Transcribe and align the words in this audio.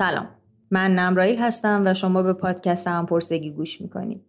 سلام 0.00 0.28
من 0.70 0.94
نمرایل 0.94 1.38
هستم 1.38 1.82
و 1.86 1.94
شما 1.94 2.22
به 2.22 2.32
پادکست 2.32 2.88
هم 2.88 3.06
پرسگی 3.06 3.50
گوش 3.50 3.80
می‌کنید 3.80 4.24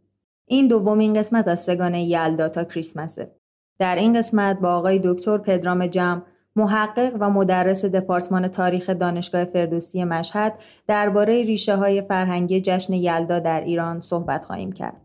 این 0.47 0.67
دومین 0.67 1.13
قسمت 1.13 1.47
از 1.47 1.59
سگانه 1.59 2.04
یلدا 2.04 2.49
تا 2.49 2.63
کریسمسه 2.63 3.36
در 3.79 3.95
این 3.95 4.18
قسمت 4.18 4.59
با 4.59 4.73
آقای 4.73 5.01
دکتر 5.04 5.37
پدرام 5.37 5.87
جم 5.87 6.23
محقق 6.55 7.18
و 7.19 7.29
مدرس 7.29 7.86
دپارتمان 7.86 8.47
تاریخ 8.47 8.89
دانشگاه 8.89 9.46
فردوسی 9.46 10.04
مشهد 10.04 10.60
درباره 10.87 11.43
ریشه 11.43 11.75
های 11.75 12.01
فرهنگی 12.01 12.61
جشن 12.61 12.93
یلدا 12.93 13.39
در 13.39 13.61
ایران 13.61 14.01
صحبت 14.01 14.46
خواهیم 14.46 14.71
کرد. 14.71 15.01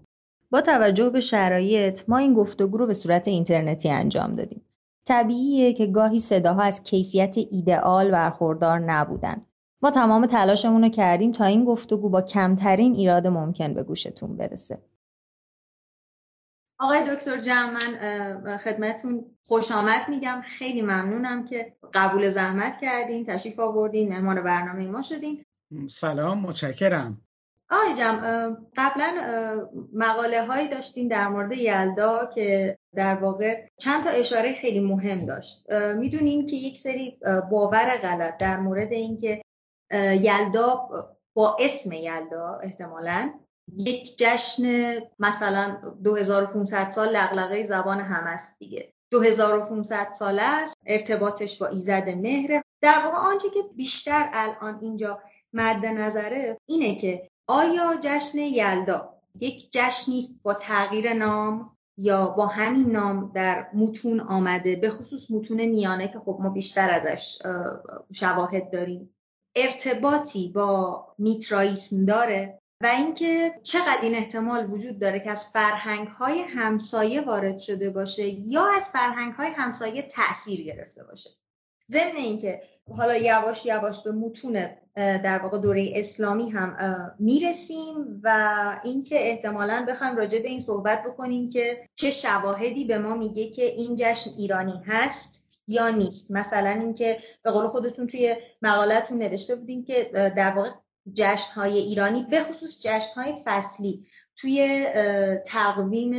با 0.51 0.61
توجه 0.61 1.11
به 1.11 1.21
شرایط 1.21 2.03
ما 2.09 2.19
این 2.19 2.35
گفتگو 2.35 2.77
رو 2.77 2.87
به 2.87 2.95
صورت 2.95 3.29
اینترنتی 3.29 3.91
انجام 3.91 4.35
دادیم. 4.35 4.63
طبیعیه 5.09 5.73
که 5.73 5.87
گاهی 5.87 6.21
صداها 6.21 6.63
از 6.63 6.83
کیفیت 6.83 7.37
ایدئال 7.51 8.11
برخوردار 8.11 8.79
نبودن. 8.79 9.47
ما 9.83 9.91
تمام 9.91 10.27
تلاشمون 10.27 10.83
رو 10.83 10.89
کردیم 10.89 11.33
تا 11.33 11.45
این 11.45 11.65
گفتگو 11.65 12.09
با 12.09 12.23
کمترین 12.23 12.95
ایراد 12.95 13.27
ممکن 13.27 13.75
به 13.75 13.83
گوشتون 13.83 14.37
برسه. 14.37 14.79
آقای 16.79 17.15
دکتر 17.15 17.39
جمع 17.39 17.71
من 17.71 18.57
خدمتون 18.57 19.25
خوش 19.47 19.73
آمد 19.73 20.09
میگم. 20.09 20.43
خیلی 20.45 20.83
ممنونم 20.83 21.45
که 21.45 21.77
قبول 21.95 22.29
زحمت 22.29 22.81
کردین 22.81 23.27
تشریف 23.27 23.61
آوردین 23.61 24.09
مهمان 24.09 24.43
برنامه 24.43 24.87
ما 24.87 25.03
شدین. 25.03 25.45
سلام 25.89 26.41
متشکرم. 26.41 27.21
آقای 27.71 27.95
جمع 27.95 28.57
قبلا 28.77 29.15
مقاله 29.93 30.47
هایی 30.47 30.69
داشتین 30.69 31.09
در 31.09 31.29
مورد 31.29 31.53
یلدا 31.53 32.31
که 32.35 32.79
در 32.95 33.15
واقع 33.15 33.67
چند 33.79 34.05
تا 34.05 34.11
اشاره 34.11 34.53
خیلی 34.53 34.81
مهم 34.81 35.27
داشت. 35.27 35.73
می‌دونین 35.97 36.47
که 36.47 36.57
یک 36.57 36.77
سری 36.77 37.19
باور 37.51 37.97
غلط 38.03 38.37
در 38.37 38.61
مورد 38.61 38.93
اینکه 38.93 39.43
یلدا 39.93 40.89
با 41.35 41.57
اسم 41.61 41.93
یلدا 41.93 42.59
احتمالاً. 42.63 43.33
یک 43.77 44.19
جشن 44.19 44.99
مثلا 45.19 45.81
2500 46.05 46.91
سال 46.91 47.17
لغلقه 47.17 47.65
زبان 47.65 48.01
هم 48.01 48.25
است 48.25 48.57
دیگه. 48.59 48.93
2500 49.11 50.13
ساله 50.13 50.43
است 50.43 50.77
ارتباطش 50.87 51.59
با 51.59 51.67
ایزد 51.67 52.09
مهره 52.09 52.65
در 52.83 53.03
واقع 53.05 53.17
آنچه 53.17 53.51
که 53.51 53.61
بیشتر 53.77 54.31
الان 54.33 54.79
اینجا 54.83 55.23
مد 55.53 55.87
نظره 55.87 56.59
اینه 56.67 56.95
که 56.95 57.29
آیا 57.47 57.95
جشن 58.03 58.39
یلدا 58.39 59.17
یک 59.41 59.69
جشنی 59.73 60.19
است 60.19 60.43
با 60.43 60.55
تغییر 60.55 61.13
نام 61.13 61.71
یا 61.99 62.27
با 62.27 62.47
همین 62.47 62.91
نام 62.91 63.33
در 63.35 63.71
متون 63.75 64.21
آمده؟ 64.21 64.77
به 64.77 64.91
خصوص 64.91 65.31
متون 65.31 65.65
میانه 65.65 66.09
که 66.09 66.19
خب 66.19 66.39
ما 66.41 66.49
بیشتر 66.49 66.91
ازش 66.91 67.43
شواهد 68.13 68.71
داریم. 68.73 69.16
ارتباطی 69.57 70.49
با 70.49 71.07
میترائیسم 71.19 72.05
داره 72.05 72.59
و 72.83 72.87
اینکه 72.87 73.55
چقدر 73.63 73.99
این 74.03 74.15
احتمال 74.15 74.71
وجود 74.71 74.99
داره 74.99 75.21
که 75.21 75.31
از 75.31 75.47
فرهنگ 75.47 76.09
های 76.09 76.41
همسایه 76.41 77.21
وارد 77.21 77.59
شده 77.59 77.91
باشه 77.91 78.29
یا 78.29 78.67
از 78.77 78.91
فرهنگ 78.91 79.33
های 79.33 79.49
همسایه 79.49 80.03
تاثیر 80.03 80.63
گرفته 80.63 81.05
باشه. 81.05 81.31
ضمن 81.91 82.17
اینکه 82.17 82.63
حالا 82.97 83.17
یواش 83.17 83.67
یواش 83.67 84.03
به 84.03 84.13
متون 84.13 84.69
در 84.97 85.39
واقع 85.39 85.59
دوره 85.59 85.93
اسلامی 85.95 86.51
هم 86.51 86.77
می‌رسیم 87.19 88.21
و 88.23 88.81
اینکه 88.85 89.31
احتمالا 89.31 89.87
بخوایم 89.89 90.17
راجع 90.17 90.39
به 90.39 90.49
این 90.49 90.61
صحبت 90.61 91.05
بکنیم 91.05 91.49
که 91.49 91.83
چه 91.95 92.11
شواهدی 92.11 92.85
به 92.85 92.99
ما 92.99 93.15
میگه 93.15 93.51
که 93.51 93.63
این 93.63 93.97
جشن 93.99 94.31
ایرانی 94.39 94.83
هست. 94.87 95.46
یا 95.67 95.89
نیست. 95.89 96.31
مثلا 96.31 96.71
اینکه 96.71 97.19
به 97.43 97.51
قول 97.51 97.69
خودتون 97.69 98.07
توی 98.07 98.37
مقالتون 98.63 99.19
نوشته 99.19 99.55
بودیم 99.55 99.85
که 99.85 100.11
در 100.37 100.51
واقع 100.57 100.71
جشن 101.13 101.53
های 101.53 101.79
ایرانی 101.79 102.23
به 102.31 102.41
خصوص 102.43 102.81
جشن 102.83 103.21
های 103.21 103.35
فصلی 103.45 104.07
توی 104.37 104.87
تقویم 105.47 106.13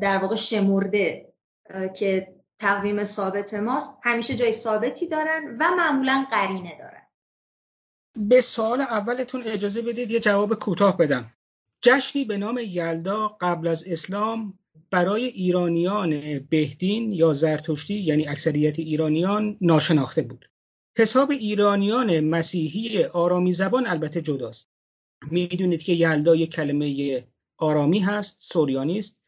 در 0.00 0.18
واقع 0.18 0.36
شمرده 0.36 1.32
که 1.96 2.34
تقویم 2.58 3.04
ثابت 3.04 3.54
ماست 3.54 3.98
همیشه 4.02 4.34
جای 4.34 4.52
ثابتی 4.52 5.08
دارن 5.08 5.56
و 5.60 5.64
معمولا 5.76 6.26
قرینه 6.30 6.78
دارن. 6.78 7.02
به 8.16 8.40
سوال 8.40 8.80
اولتون 8.80 9.42
اجازه 9.46 9.82
بدید 9.82 10.10
یه 10.10 10.20
جواب 10.20 10.54
کوتاه 10.54 10.96
بدم. 10.96 11.32
جشنی 11.82 12.24
به 12.24 12.36
نام 12.36 12.60
یلدا 12.62 13.36
قبل 13.40 13.68
از 13.68 13.84
اسلام 13.88 14.58
برای 14.90 15.24
ایرانیان 15.24 16.38
بهدین 16.38 17.12
یا 17.12 17.32
زرتشتی 17.32 17.94
یعنی 17.94 18.28
اکثریت 18.28 18.78
ایرانیان 18.78 19.56
ناشناخته 19.60 20.22
بود. 20.22 20.50
حساب 20.98 21.30
ایرانیان 21.30 22.20
مسیحی 22.20 23.04
آرامی 23.04 23.52
زبان 23.52 23.86
البته 23.86 24.22
جداست. 24.22 24.70
می‌دونید 25.30 25.82
که 25.82 25.92
یلدا 25.92 26.34
یک 26.34 26.50
کلمه 26.50 27.24
آرامی 27.58 27.98
هست 27.98 28.36
سوریانی 28.40 28.98
است 28.98 29.20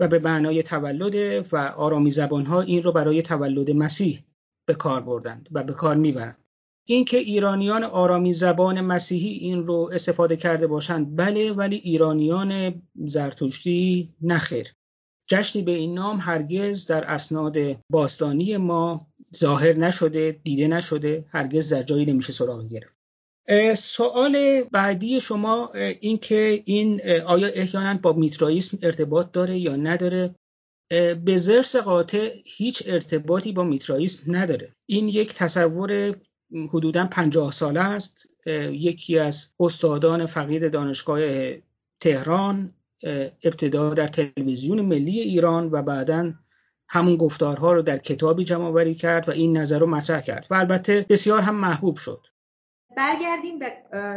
و 0.00 0.08
به 0.08 0.18
معنای 0.18 0.62
تولد 0.62 1.46
و 1.52 1.56
آرامی 1.56 2.10
زبان 2.10 2.46
ها 2.46 2.60
این 2.60 2.82
رو 2.82 2.92
برای 2.92 3.22
تولد 3.22 3.70
مسیح 3.70 4.24
به 4.66 4.74
کار 4.74 5.00
بردند 5.00 5.48
و 5.52 5.64
به 5.64 5.72
کار 5.72 5.96
می‌برند. 5.96 6.36
اینکه 6.84 7.16
ایرانیان 7.16 7.84
آرامی 7.84 8.32
زبان 8.32 8.80
مسیحی 8.80 9.28
این 9.28 9.66
رو 9.66 9.90
استفاده 9.92 10.36
کرده 10.36 10.66
باشند 10.66 11.16
بله 11.16 11.52
ولی 11.52 11.76
ایرانیان 11.76 12.82
زرتشتی 13.06 14.14
نخیر 14.22 14.74
جشنی 15.30 15.62
به 15.62 15.72
این 15.72 15.94
نام 15.94 16.18
هرگز 16.20 16.86
در 16.86 17.04
اسناد 17.04 17.56
باستانی 17.90 18.56
ما 18.56 19.06
ظاهر 19.36 19.78
نشده 19.78 20.40
دیده 20.44 20.68
نشده 20.68 21.24
هرگز 21.28 21.72
در 21.72 21.82
جایی 21.82 22.06
نمیشه 22.06 22.32
سراغ 22.32 22.68
گرفت. 22.68 22.94
سوال 23.74 24.64
بعدی 24.72 25.20
شما 25.20 25.70
این 26.00 26.18
که 26.18 26.62
این 26.64 27.00
آیا 27.26 27.48
احیانا 27.48 27.98
با 28.02 28.12
میترائیسم 28.12 28.78
ارتباط 28.82 29.32
داره 29.32 29.58
یا 29.58 29.76
نداره؟ 29.76 30.34
به 31.24 31.36
زرس 31.36 31.76
قاطع 31.76 32.30
هیچ 32.44 32.82
ارتباطی 32.86 33.52
با 33.52 33.64
میترائیسم 33.64 34.36
نداره. 34.36 34.72
این 34.86 35.08
یک 35.08 35.34
تصور 35.34 36.16
حدودا 36.68 37.06
پنجاه 37.06 37.52
ساله 37.52 37.80
است. 37.80 38.26
یکی 38.70 39.18
از 39.18 39.54
استادان 39.60 40.26
فقید 40.26 40.72
دانشگاه 40.72 41.20
تهران 42.00 42.72
ابتدا 43.44 43.94
در 43.94 44.08
تلویزیون 44.08 44.80
ملی 44.80 45.20
ایران 45.20 45.68
و 45.72 45.82
بعدا 45.82 46.32
همون 46.88 47.16
گفتارها 47.16 47.72
رو 47.72 47.82
در 47.82 47.98
کتابی 47.98 48.44
جمع 48.44 48.64
آوری 48.64 48.94
کرد 48.94 49.28
و 49.28 49.32
این 49.32 49.56
نظر 49.56 49.78
رو 49.78 49.86
مطرح 49.86 50.20
کرد 50.20 50.46
و 50.50 50.54
البته 50.54 51.06
بسیار 51.08 51.42
هم 51.42 51.54
محبوب 51.54 51.96
شد. 51.96 52.26
برگردیم 52.96 53.58
به 53.58 53.72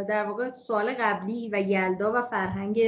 در 0.09 0.25
واقع 0.25 0.51
سوال 0.51 0.93
قبلی 0.99 1.49
و 1.53 1.61
یلدا 1.61 2.13
و 2.16 2.22
فرهنگ 2.22 2.81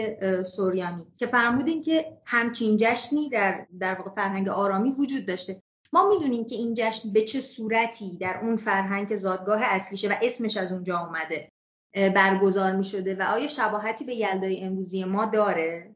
سوریانی 0.44 1.07
که 1.17 1.25
فرمودین 1.25 1.84
که 1.84 2.17
همچین 2.25 2.78
جشنی 2.79 3.29
در 3.29 3.66
در 3.79 3.95
واقع 3.95 4.11
فرهنگ 4.16 4.50
آرامی 4.50 4.91
وجود 4.91 5.25
داشته. 5.25 5.61
ما 5.94 6.09
می‌دونیم 6.09 6.45
که 6.45 6.55
این 6.55 6.73
جشن 6.78 7.13
به 7.13 7.22
چه 7.22 7.39
صورتی 7.39 8.17
در 8.17 8.39
اون 8.44 8.55
فرهنگ 8.55 9.16
زادگاه 9.16 9.61
اصلیشه 9.63 10.09
و 10.09 10.13
اسمش 10.22 10.57
از 10.57 10.72
اونجا 10.72 10.97
آمده 10.97 11.51
برگزار 11.95 12.75
می 12.75 12.83
شده 12.83 13.16
و 13.16 13.22
آیا 13.22 13.47
شباهتی 13.47 14.06
به 14.06 14.16
یلدای 14.16 14.63
امروزی 14.63 15.03
ما 15.03 15.25
داره؟ 15.25 15.95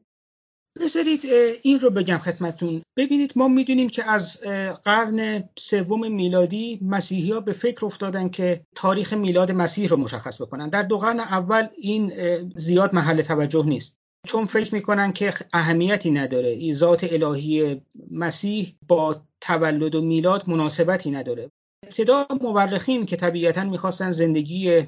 بذارید 0.80 1.20
این 1.62 1.80
رو 1.80 1.90
بگم 1.90 2.18
خدمتون. 2.18 2.82
ببینید 2.96 3.32
ما 3.36 3.48
می‌دونیم 3.48 3.88
که 3.88 4.10
از 4.10 4.40
قرن 4.84 5.44
سوم 5.58 6.12
میلادی 6.12 6.78
مسیحی 6.82 7.32
ها 7.32 7.40
به 7.40 7.52
فکر 7.52 7.86
افتادن 7.86 8.28
که 8.28 8.64
تاریخ 8.76 9.12
میلاد 9.12 9.52
مسیح 9.52 9.88
رو 9.88 9.96
مشخص 9.96 10.42
بکنن. 10.42 10.68
در 10.68 10.82
دو 10.82 10.98
قرن 10.98 11.20
اول 11.20 11.68
این 11.78 12.12
زیاد 12.56 12.94
محل 12.94 13.22
توجه 13.22 13.66
نیست. 13.66 13.96
چون 14.26 14.44
فکر 14.44 14.74
می‌کنن 14.74 15.12
که 15.12 15.34
اهمیتی 15.52 16.10
نداره. 16.10 16.72
ذات 16.72 17.12
الهی 17.12 17.80
مسیح 18.10 18.76
با 18.88 19.22
تولد 19.40 19.94
و 19.94 20.02
میلاد 20.02 20.48
مناسبتی 20.48 21.10
نداره. 21.10 21.50
ابتدا 21.86 22.26
مورخین 22.40 23.06
که 23.06 23.16
طبیعتا 23.16 23.64
می‌خواستن 23.64 24.10
زندگی 24.10 24.82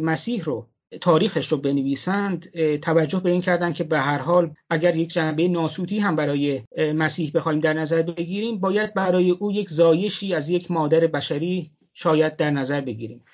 مسیح 0.00 0.44
رو 0.44 0.68
تاریخش 1.00 1.52
رو 1.52 1.58
بنویسند 1.58 2.50
توجه 2.78 3.20
به 3.20 3.30
این 3.30 3.42
کردن 3.42 3.72
که 3.72 3.84
به 3.84 3.98
هر 3.98 4.18
حال 4.18 4.54
اگر 4.70 4.96
یک 4.96 5.12
جنبه 5.12 5.48
ناسوتی 5.48 5.98
هم 5.98 6.16
برای 6.16 6.62
مسیح 6.94 7.30
بخوایم 7.34 7.60
در 7.60 7.72
نظر 7.72 8.02
بگیریم 8.02 8.60
باید 8.60 8.94
برای 8.94 9.30
او 9.30 9.52
یک 9.52 9.70
زایشی 9.70 10.34
از 10.34 10.48
یک 10.48 10.70
مادر 10.70 11.06
بشری 11.06 11.70
شاید 11.92 12.36
در 12.36 12.50
نظر 12.50 12.80
بگیریم. 12.80 13.24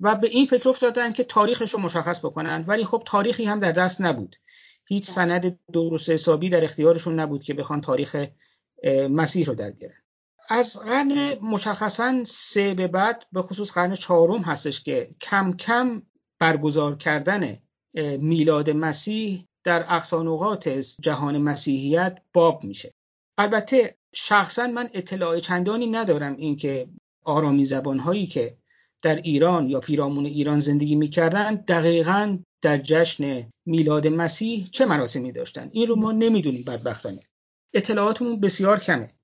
و 0.00 0.14
به 0.14 0.28
این 0.28 0.46
فکر 0.46 0.68
افتادن 0.68 1.12
که 1.12 1.24
تاریخش 1.24 1.74
رو 1.74 1.80
مشخص 1.80 2.24
بکنن 2.24 2.64
ولی 2.68 2.84
خب 2.84 3.02
تاریخی 3.06 3.44
هم 3.44 3.60
در 3.60 3.72
دست 3.72 4.00
نبود. 4.00 4.36
هیچ 4.86 5.10
سند 5.10 5.58
درست 5.72 6.10
حسابی 6.10 6.48
در 6.48 6.64
اختیارشون 6.64 7.20
نبود 7.20 7.44
که 7.44 7.54
بخوان 7.54 7.80
تاریخ 7.80 8.26
مسیح 9.10 9.46
رو 9.46 9.54
در 9.54 9.70
بیارن 9.70 10.03
از 10.48 10.80
قرن 10.80 11.34
مشخصا 11.42 12.24
سه 12.24 12.74
به 12.74 12.88
بعد 12.88 13.26
به 13.32 13.42
خصوص 13.42 13.72
قرن 13.72 13.94
چهارم 13.94 14.42
هستش 14.42 14.82
که 14.82 15.10
کم 15.20 15.52
کم 15.52 16.02
برگزار 16.38 16.96
کردن 16.96 17.56
میلاد 18.18 18.70
مسیح 18.70 19.46
در 19.64 19.84
اقصانوقات 19.88 20.68
جهان 21.00 21.38
مسیحیت 21.38 22.18
باب 22.32 22.64
میشه. 22.64 22.92
البته 23.38 23.96
شخصا 24.14 24.66
من 24.66 24.88
اطلاع 24.94 25.38
چندانی 25.38 25.86
ندارم 25.86 26.36
اینکه 26.36 26.88
آرامی 27.24 27.64
زبان 27.64 27.98
هایی 27.98 28.26
که 28.26 28.56
در 29.02 29.16
ایران 29.16 29.68
یا 29.68 29.80
پیرامون 29.80 30.26
ایران 30.26 30.60
زندگی 30.60 30.94
می‌کردن 30.94 31.54
دقیقا 31.54 32.38
در 32.62 32.78
جشن 32.78 33.50
میلاد 33.66 34.06
مسیح 34.06 34.68
چه 34.72 34.86
مراسمی 34.86 35.32
داشتن. 35.32 35.68
این 35.72 35.86
رو 35.86 35.96
ما 35.96 36.12
نمی‌دونیم 36.12 36.64
بدبختانه. 36.66 37.20
اطلاعاتمون 37.74 38.40
بسیار 38.40 38.80
کمه. 38.80 39.14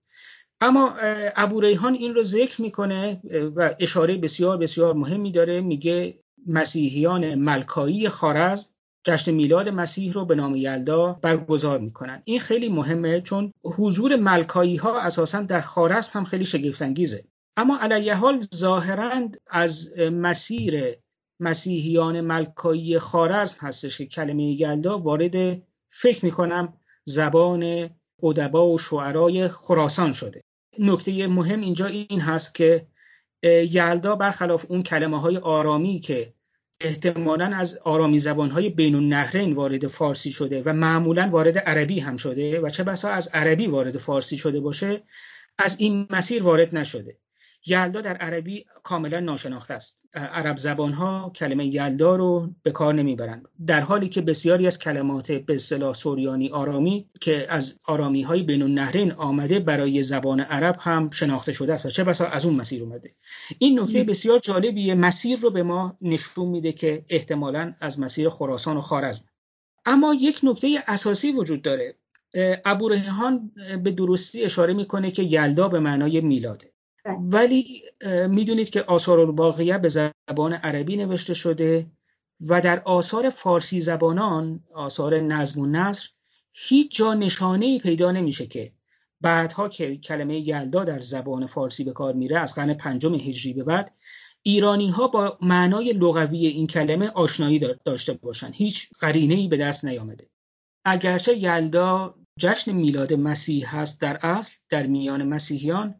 اما 0.62 0.94
ابو 1.36 1.60
ریحان 1.60 1.94
این 1.94 2.14
رو 2.14 2.22
ذکر 2.22 2.62
می‌کنه 2.62 3.20
و 3.56 3.74
اشاره 3.80 4.16
بسیار 4.16 4.56
بسیار 4.56 4.94
مهمی 4.94 5.32
داره. 5.32 5.60
میگه 5.60 6.14
مسیحیان 6.46 7.34
ملکایی 7.34 8.08
خارزم 8.08 8.68
جشن 9.04 9.32
میلاد 9.32 9.68
مسیح 9.68 10.12
رو 10.12 10.24
به 10.24 10.34
نام 10.34 10.56
یلدا 10.56 11.12
برگزار 11.12 11.78
می‌کنن. 11.78 12.22
این 12.24 12.40
خیلی 12.40 12.68
مهمه 12.68 13.20
چون 13.20 13.52
حضور 13.64 14.16
ملکایی 14.16 14.76
ها 14.76 15.00
اساسا 15.00 15.42
در 15.42 15.60
خارزم 15.60 16.10
هم 16.14 16.24
خیلی 16.24 16.44
شگفتانگیزه. 16.44 17.24
اما 17.56 17.78
علیه 17.80 18.14
حال 18.14 18.40
ظاهرا 18.54 19.10
از 19.50 19.98
مسیر 19.98 20.84
مسیحیان 21.40 22.20
ملکایی 22.20 22.98
خارزم 22.98 23.56
هستش 23.60 23.98
که 23.98 24.06
کلمه 24.06 24.44
یلدا 24.44 24.98
وارد 24.98 25.62
فکر 25.90 26.24
می‌کنم 26.24 26.74
زبان 27.04 27.90
ادبا 28.22 28.68
و 28.68 28.78
شعرای 28.78 29.48
خراسان 29.48 30.12
شده. 30.12 30.40
نکته 30.78 31.26
مهم 31.26 31.60
اینجا 31.60 31.86
این 31.86 32.20
هست 32.20 32.54
که 32.54 32.86
یلدا 33.70 34.16
برخلاف 34.16 34.64
اون 34.68 34.82
کلمه 34.82 35.20
های 35.20 35.36
آرامی 35.36 36.00
که 36.00 36.34
احتمالا 36.80 37.46
از 37.46 37.78
آرامی 37.78 38.18
زبانهای 38.18 38.68
بین 38.68 38.94
النهرین 38.94 39.52
وارد 39.52 39.86
فارسی 39.86 40.32
شده 40.32 40.62
و 40.62 40.72
معمولا 40.72 41.28
وارد 41.32 41.58
عربی 41.58 42.00
هم 42.00 42.16
شده 42.16 42.60
و 42.60 42.70
چه 42.70 42.84
بسا 42.84 43.10
از 43.10 43.28
عربی 43.28 43.66
وارد 43.66 43.98
فارسی 43.98 44.36
شده 44.36 44.60
باشه 44.60 45.02
از 45.58 45.80
این 45.80 46.06
مسیر 46.10 46.42
وارد 46.42 46.76
نشده. 46.76 47.18
یلدا 47.66 48.00
در 48.00 48.16
عربی 48.16 48.64
کاملا 48.82 49.20
ناشناخته 49.20 49.74
است. 49.74 49.98
عرب 50.14 50.56
زبان 50.56 50.92
ها 50.92 51.32
کلمه 51.36 51.66
یلدا 51.66 52.16
رو 52.16 52.50
به 52.62 52.70
کار 52.70 52.94
نمی‌برند. 52.94 53.48
در 53.66 53.80
حالی 53.80 54.08
که 54.08 54.20
بسیاری 54.20 54.66
از 54.66 54.78
کلمات 54.78 55.32
به 55.32 55.54
اصطلاح 55.54 55.94
سوریانی 55.94 56.48
آرامی 56.48 57.10
که 57.20 57.46
از 57.48 57.78
آرامی 57.86 58.22
های 58.22 58.42
بین 58.42 58.62
النهرین 58.62 59.12
آمده 59.12 59.58
برای 59.58 60.02
زبان 60.02 60.40
عرب 60.40 60.76
هم 60.80 61.10
شناخته 61.10 61.52
شده 61.52 61.74
است 61.74 61.86
و 61.86 61.88
چه 61.88 62.04
بسا 62.04 62.26
از 62.26 62.44
اون 62.44 62.54
مسیر 62.54 62.82
اومده. 62.82 63.10
این 63.58 63.80
نکته 63.80 64.04
بسیار 64.04 64.38
جالبیه. 64.38 64.94
مسیر 64.94 65.38
رو 65.38 65.50
به 65.50 65.62
ما 65.62 65.96
نشون 66.02 66.48
میده 66.48 66.72
که 66.72 67.04
احتمالا 67.08 67.74
از 67.80 68.00
مسیر 68.00 68.28
خراسان 68.28 68.76
و 68.76 68.80
خارزم 68.80 69.24
اما 69.86 70.14
یک 70.14 70.40
نکته 70.42 70.78
اساسی 70.88 71.32
وجود 71.32 71.62
داره. 71.62 71.94
ابو 72.64 72.88
به 73.84 73.90
درستی 73.90 74.44
اشاره 74.44 74.74
می‌کنه 74.74 75.10
که 75.10 75.22
یلدا 75.22 75.68
به 75.68 75.80
معنای 75.80 76.20
میلاده. 76.20 76.69
ولی 77.04 77.82
می‌دونید 78.28 78.70
که 78.70 78.82
آثار 78.82 79.20
الباقیه 79.20 79.78
به 79.78 79.88
زبان 79.88 80.52
عربی 80.52 80.96
نوشته 80.96 81.34
شده 81.34 81.90
و 82.40 82.60
در 82.60 82.80
آثار 82.80 83.30
فارسی 83.30 83.80
زبانان 83.80 84.64
آثار 84.74 85.20
نظم 85.20 85.60
و 85.60 85.66
نصر 85.66 86.08
هیچ 86.52 86.96
جا 86.96 87.14
نشانه 87.14 87.66
ای 87.66 87.78
پیدا 87.78 88.12
نمیشه 88.12 88.46
که 88.46 88.72
بعدها 89.20 89.68
که 89.68 89.96
کلمه 89.96 90.48
یلدا 90.48 90.84
در 90.84 91.00
زبان 91.00 91.46
فارسی 91.46 91.84
به 91.84 91.92
کار 91.92 92.14
میره 92.14 92.38
از 92.38 92.54
قرن 92.54 92.74
پنجم 92.74 93.14
هجری 93.14 93.52
به 93.52 93.64
بعد 93.64 93.92
ایرانی 94.42 94.88
ها 94.88 95.08
با 95.08 95.38
معنای 95.42 95.92
لغوی 95.92 96.46
این 96.46 96.66
کلمه 96.66 97.08
آشنایی 97.08 97.58
داشته 97.84 98.12
باشند 98.12 98.54
هیچ 98.54 98.88
قرینه 99.00 99.34
ای 99.34 99.48
به 99.48 99.56
دست 99.56 99.84
نیامده. 99.84 100.30
اگرچه 100.84 101.38
یلدا 101.38 102.14
جشن 102.38 102.72
میلاد 102.72 103.12
مسیح 103.12 103.76
هست 103.76 104.00
در 104.00 104.18
اصل 104.22 104.56
در 104.68 104.86
میان 104.86 105.22
مسیحیان 105.22 105.94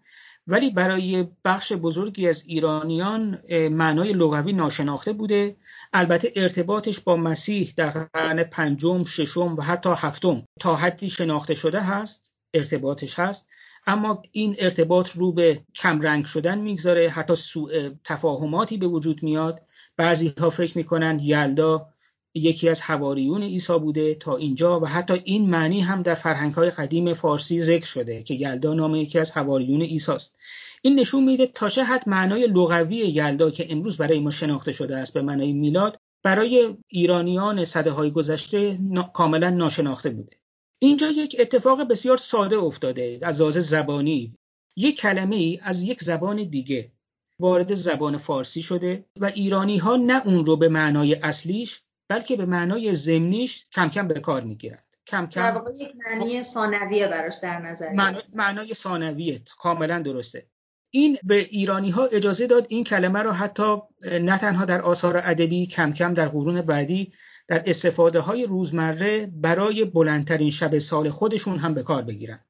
ولی 0.46 0.70
برای 0.70 1.28
بخش 1.44 1.72
بزرگی 1.72 2.28
از 2.28 2.44
ایرانیان 2.46 3.38
معنای 3.70 4.12
لغوی 4.12 4.52
ناشناخته 4.52 5.12
بوده. 5.12 5.56
البته 5.92 6.32
ارتباطش 6.36 7.00
با 7.00 7.16
مسیح 7.16 7.72
در 7.76 7.90
قرن 7.90 8.42
پنجم، 8.42 9.04
ششم 9.04 9.56
و 9.56 9.62
حتی 9.62 9.90
هفتم 9.96 10.42
تا 10.60 10.76
حدی 10.76 11.08
شناخته 11.08 11.54
شده 11.54 11.80
هست 11.80 12.32
ارتباطش 12.54 13.18
هست. 13.18 13.46
اما 13.86 14.22
این 14.32 14.56
ارتباط 14.58 15.10
رو 15.10 15.32
به 15.32 15.60
کمرنگ 15.74 16.24
شدن 16.24 16.58
می‌گذاره. 16.58 17.08
حتی 17.08 17.36
سوء 17.36 17.90
تفاهماتی 18.04 18.76
به 18.76 18.86
وجود 18.86 19.22
میاد. 19.22 19.62
بعضی 19.96 20.34
ها 20.38 20.50
فکر 20.50 20.78
می‌کنند 20.78 21.22
یلدا 21.22 21.88
یکی 22.34 22.68
از 22.68 22.82
حواریون 22.82 23.42
عیسی 23.42 23.78
بوده 23.78 24.14
تا 24.14 24.36
اینجا 24.36 24.80
و 24.80 24.86
حتی 24.86 25.22
این 25.24 25.50
معنی 25.50 25.80
هم 25.80 26.02
در 26.02 26.14
فرهنگ 26.14 26.52
های 26.52 26.70
قدیم 26.70 27.14
فارسی 27.14 27.62
ذکر 27.62 27.86
شده 27.86 28.22
که 28.22 28.34
یلدا 28.34 28.74
نام 28.74 28.94
یکی 28.94 29.18
از 29.18 29.32
حواریون 29.32 29.82
عیسی 29.82 30.12
است. 30.12 30.34
این 30.82 31.00
نشون 31.00 31.24
میده 31.24 31.46
تا 31.46 31.68
چه 31.68 31.84
حد 31.84 32.08
معنای 32.08 32.46
لغوی 32.46 32.96
یلدا 32.96 33.50
که 33.50 33.72
امروز 33.72 33.96
برای 33.96 34.20
ما 34.20 34.30
شناخته 34.30 34.72
شده 34.72 34.96
است 34.96 35.14
به 35.14 35.22
معنای 35.22 35.52
میلاد 35.52 35.98
برای 36.22 36.76
ایرانیان 36.88 37.64
صده 37.64 37.90
های 37.90 38.10
گذشته 38.10 38.78
کاملا 39.14 39.50
ناشناخته 39.50 40.10
بوده. 40.10 40.36
اینجا 40.78 41.08
یک 41.08 41.36
اتفاق 41.38 41.82
بسیار 41.82 42.16
ساده 42.16 42.58
افتاده 42.58 43.18
از 43.22 43.40
لحاظ 43.40 43.58
زبانی. 43.58 44.34
یک 44.76 44.96
کلمه 44.96 45.36
ای 45.36 45.58
از 45.62 45.82
یک 45.82 46.02
زبان 46.02 46.36
دیگه 46.42 46.92
وارد 47.40 47.74
زبان 47.74 48.16
فارسی 48.16 48.62
شده 48.62 49.04
و 49.20 49.24
ایرانی 49.24 49.78
ها 49.78 49.96
نه 49.96 50.26
اون 50.26 50.44
رو 50.44 50.56
به 50.56 50.68
معنای 50.68 51.14
اصلیش 51.14 51.82
بلکه 52.10 52.36
به 52.36 52.46
معنای 52.46 52.94
زمینیش 52.94 53.66
کم 53.72 53.88
کم 53.88 54.08
به 54.08 54.20
کار 54.20 54.42
می‌گیرند 54.42 54.96
کم 55.06 55.26
کم 55.26 55.40
در 55.40 55.50
واقع 55.50 55.70
یک 55.80 55.92
معنی 55.96 56.42
ثانویه 56.42 57.08
براش 57.08 57.34
در 57.42 57.58
نظر 57.58 57.92
معنای, 57.92 58.22
معنای 58.34 58.74
ثانویه 58.74 59.40
کاملا 59.58 59.98
درسته. 59.98 60.46
این 60.90 61.18
به 61.22 61.38
ایرانی 61.38 61.90
ها 61.90 62.04
اجازه 62.06 62.46
داد 62.46 62.66
این 62.68 62.84
کلمه 62.84 63.18
رو 63.18 63.30
حتی 63.30 63.76
نه 64.20 64.38
تنها 64.38 64.64
در 64.64 64.80
آثار 64.80 65.16
ادبی 65.16 65.66
کم 65.66 65.92
کم 65.92 66.14
در 66.14 66.28
قرون 66.28 66.62
بعدی 66.62 67.12
در 67.48 67.62
استفاده 67.66 68.20
های 68.20 68.46
روزمره 68.46 69.26
برای 69.26 69.84
بلندترین 69.84 70.50
شب 70.50 70.78
سال 70.78 71.10
خودشون 71.10 71.58
هم 71.58 71.74
به 71.74 71.82
کار 71.82 72.02
بگیرن. 72.02 72.44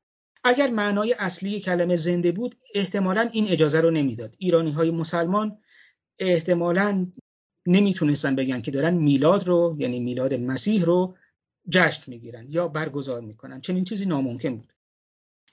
اگر 0.44 0.70
معنای 0.70 1.12
اصلی 1.18 1.60
کلمه 1.60 1.96
زنده 1.96 2.32
بود 2.32 2.54
احتمالا 2.74 3.28
این 3.32 3.48
اجازه 3.48 3.80
رو 3.80 3.90
نمی‌داد. 3.90 4.34
ایرانی 4.38 4.70
های 4.70 4.90
مسلمان 4.90 5.58
احتمالا 6.18 7.06
نمی‌تونستن 7.70 8.36
بگن 8.36 8.60
که 8.60 8.70
دارن 8.70 8.94
میلاد 8.94 9.46
رو 9.46 9.76
یعنی 9.78 10.00
میلاد 10.00 10.34
مسیح 10.34 10.84
رو 10.84 11.16
جشن 11.68 12.02
می‌گیرن 12.06 12.46
یا 12.48 12.68
برگزار 12.68 13.20
می‌کنن. 13.20 13.60
چنین 13.60 13.84
چیزی 13.84 14.06
ناممکن 14.06 14.56
بود. 14.56 14.72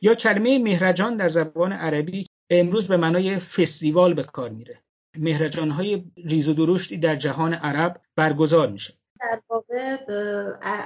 یا 0.02 0.16
کلمه 0.16 0.60
مهرجان 0.60 1.18
در 1.18 1.30
زبان 1.30 1.74
عربی 1.74 2.28
امروز 2.50 2.88
به 2.88 2.98
معنای 2.98 3.38
فستیوال 3.40 4.14
به 4.14 4.24
کار 4.24 4.50
میره. 4.50 4.84
مهرجان 5.18 5.70
های 5.70 6.12
ریز 6.18 6.50
و 6.50 6.54
درشتی 6.54 6.98
در 6.98 7.16
جهان 7.16 7.54
عرب 7.54 8.02
برگزار 8.16 8.70
میشه. 8.70 8.94
در 9.20 9.42
واقع 9.50 9.98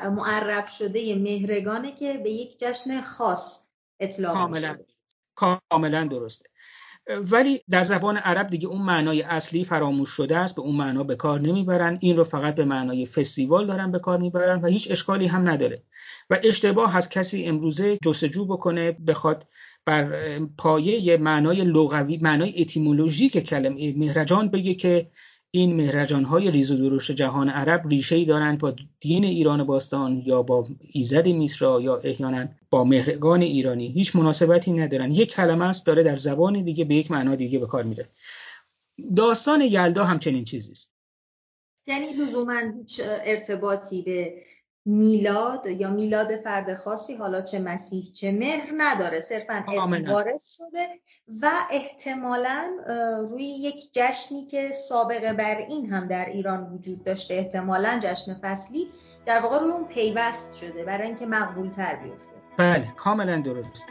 معرب 0.08 0.68
شده 0.68 1.16
مهرگانه 1.16 1.92
که 1.92 2.20
به 2.24 2.30
یک 2.30 2.60
جشن 2.60 3.02
خاص 3.02 3.68
اطلاق 4.00 4.34
کاملا. 4.34 4.78
کاملا 5.36 6.04
درسته. 6.08 6.50
ولی 7.08 7.62
در 7.70 7.84
زبان 7.84 8.18
عرب 8.18 8.48
دیگه 8.48 8.68
اون 8.68 8.82
معنای 8.82 9.22
اصلی 9.22 9.66
فراموش 9.66 10.10
شده 10.10 10.38
است 10.38 10.56
به 10.56 10.62
اون 10.62 10.76
معنا 10.76 11.04
به 11.04 11.16
کار 11.16 11.42
نمی‌برن. 11.42 11.98
این 12.02 12.18
رو 12.18 12.24
فقط 12.24 12.56
به 12.56 12.66
معنای 12.66 13.06
فستیوال 13.06 13.68
دارن 13.68 13.92
به 13.92 14.00
کار 14.00 14.20
می‌برن 14.20 14.62
و 14.62 14.68
هیچ 14.68 14.92
اشکالی 14.92 15.28
هم 15.28 15.50
نداره. 15.50 15.84
و 16.30 16.40
اشتباه 16.44 16.98
از 16.98 17.10
کسی 17.10 17.46
امروزه 17.46 17.98
جستجو 18.04 18.46
بکنه 18.46 18.92
بخواد 18.92 19.48
بر 19.86 20.40
پایه 20.58 21.18
معنای 21.18 21.64
لغوی 21.64 22.18
معنای 22.18 22.62
اتیمولوژیک 22.62 23.38
کلمه 23.38 23.94
مهرجان 23.98 24.50
بگه 24.50 24.74
که 24.74 25.12
این 25.54 25.76
مهرجان 25.76 26.24
های 26.24 26.52
ریز 26.52 26.72
و 26.72 26.90
درشت 26.90 27.12
جهان 27.12 27.50
عرب 27.50 27.88
ریشه 27.88 28.16
ای 28.16 28.26
دارند 28.26 28.60
با 28.60 28.76
دین 29.00 29.26
ایران 29.26 29.64
باستان 29.64 30.24
یا 30.26 30.42
با 30.42 30.68
ایزد 30.92 31.28
میسرا 31.28 31.82
یا 31.82 31.96
احیانا 31.96 32.48
با 32.70 32.84
مهرگان 32.84 33.42
ایرانی. 33.42 33.88
هیچ 33.88 34.16
مناسبتی 34.16 34.72
ندارن 34.72 35.12
یک 35.12 35.34
کلمه 35.34 35.66
است 35.66 35.86
داره 35.86 36.04
در 36.04 36.18
زبان 36.18 36.64
دیگه 36.64 36.86
به 36.86 36.96
یک 36.96 37.12
معنا 37.12 37.36
دیگه 37.36 37.60
به 37.60 37.68
کار 37.68 37.84
میره. 37.84 38.08
داستان 39.16 39.62
یلدا 39.62 40.04
هم 40.04 40.20
چنین 40.20 40.44
چیزی 40.44 40.72
است. 40.72 40.94
یعنی 41.88 42.14
لزوما 42.14 42.62
هیچ 42.78 43.02
ارتباطی 43.06 44.02
به 44.02 44.44
میلاد 44.86 45.66
یا 45.66 45.90
میلاد 45.90 46.42
فرد 46.44 46.76
خاصی 46.76 47.16
حالا 47.16 47.42
چه 47.42 47.60
مسیح 47.60 48.04
چه 48.14 48.32
مهر 48.32 48.70
نداره. 48.78 49.20
صرفا 49.20 49.66
اسم 49.68 50.12
وارد 50.12 50.42
شده 50.46 50.88
و 51.42 51.50
احتمالا 51.72 52.70
روی 53.30 53.44
یک 53.44 53.94
جشنی 53.94 54.46
که 54.46 54.72
سابقه 54.72 55.34
بر 55.34 55.58
این 55.58 55.94
هم 55.94 56.08
در 56.08 56.26
ایران 56.26 56.74
وجود 56.74 57.04
داشته 57.04 57.34
احتمالا 57.34 58.00
جشن 58.04 58.40
فصلی 58.42 58.92
در 59.26 59.40
واقع 59.40 59.60
روی 59.60 59.72
اون 59.72 59.88
پیوست 59.88 60.54
شده 60.54 60.84
برای 60.84 61.08
اینکه 61.08 61.26
مقبول 61.26 61.70
تر 61.70 61.96
بیفته. 61.96 62.34
بله 62.58 62.94
کاملا 62.98 63.38
درست. 63.38 63.86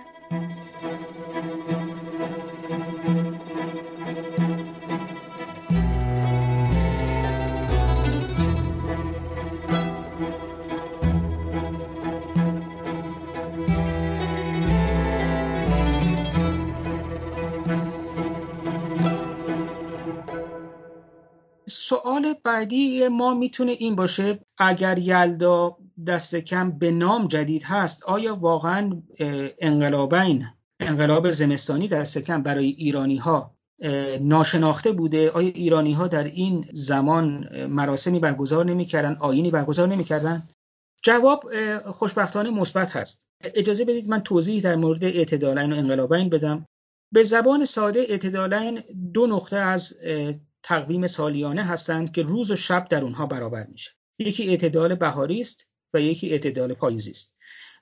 سوال 22.22 22.34
بعدی 22.44 23.08
ما 23.08 23.34
می‌تونه 23.34 23.72
این 23.72 23.96
باشه 23.96 24.40
اگر 24.58 24.98
یلدا 24.98 25.76
دست 26.06 26.36
کم 26.36 26.70
به 26.70 26.90
نام 26.90 27.28
جدید 27.28 27.62
هست 27.62 28.04
آیا 28.04 28.36
واقعا 28.36 29.02
انقلابین 29.58 30.46
انقلاب 30.80 31.30
زمستانی 31.30 31.88
دست 31.88 32.18
کم 32.18 32.42
برای 32.42 32.66
ایرانی 32.66 33.16
ها 33.16 33.54
ناشناخته 34.20 34.92
بوده؟ 34.92 35.30
آیا 35.30 35.48
ایرانی 35.48 35.92
ها 35.92 36.06
در 36.06 36.24
این 36.24 36.66
زمان 36.72 37.48
مراسمی 37.66 38.18
برگزار 38.18 38.64
نمی‌کردن 38.64 39.16
آینی 39.20 39.50
برگزار 39.50 39.88
نمی‌کردن؟ 39.88 40.42
جواب 41.02 41.44
خوشبختانه 41.84 42.50
مثبت 42.50 42.96
هست. 42.96 43.26
اجازه 43.44 43.84
بدید 43.84 44.08
من 44.08 44.20
توضیح 44.20 44.62
در 44.62 44.76
مورد 44.76 45.04
اعتدالین 45.04 45.72
و 45.72 45.76
انقلابین 45.76 46.28
بدم. 46.28 46.66
به 47.12 47.22
زبان 47.22 47.64
ساده 47.64 48.00
اعتدالین 48.00 48.80
دو 49.14 49.26
نقطه 49.26 49.56
از 49.56 49.94
تقویم 50.62 51.06
سالیانه 51.06 51.62
هستند 51.62 52.12
که 52.12 52.22
روز 52.22 52.50
و 52.50 52.56
شب 52.56 52.88
در 52.88 53.04
اونها 53.04 53.26
برابر 53.26 53.66
میشه. 53.66 53.90
یکی 54.18 54.48
اعتدال 54.48 54.94
بهاری 54.94 55.40
است 55.40 55.68
و 55.94 56.00
یکی 56.00 56.30
اعتدال 56.30 56.74
پاییزی 56.74 57.10
است. 57.10 57.34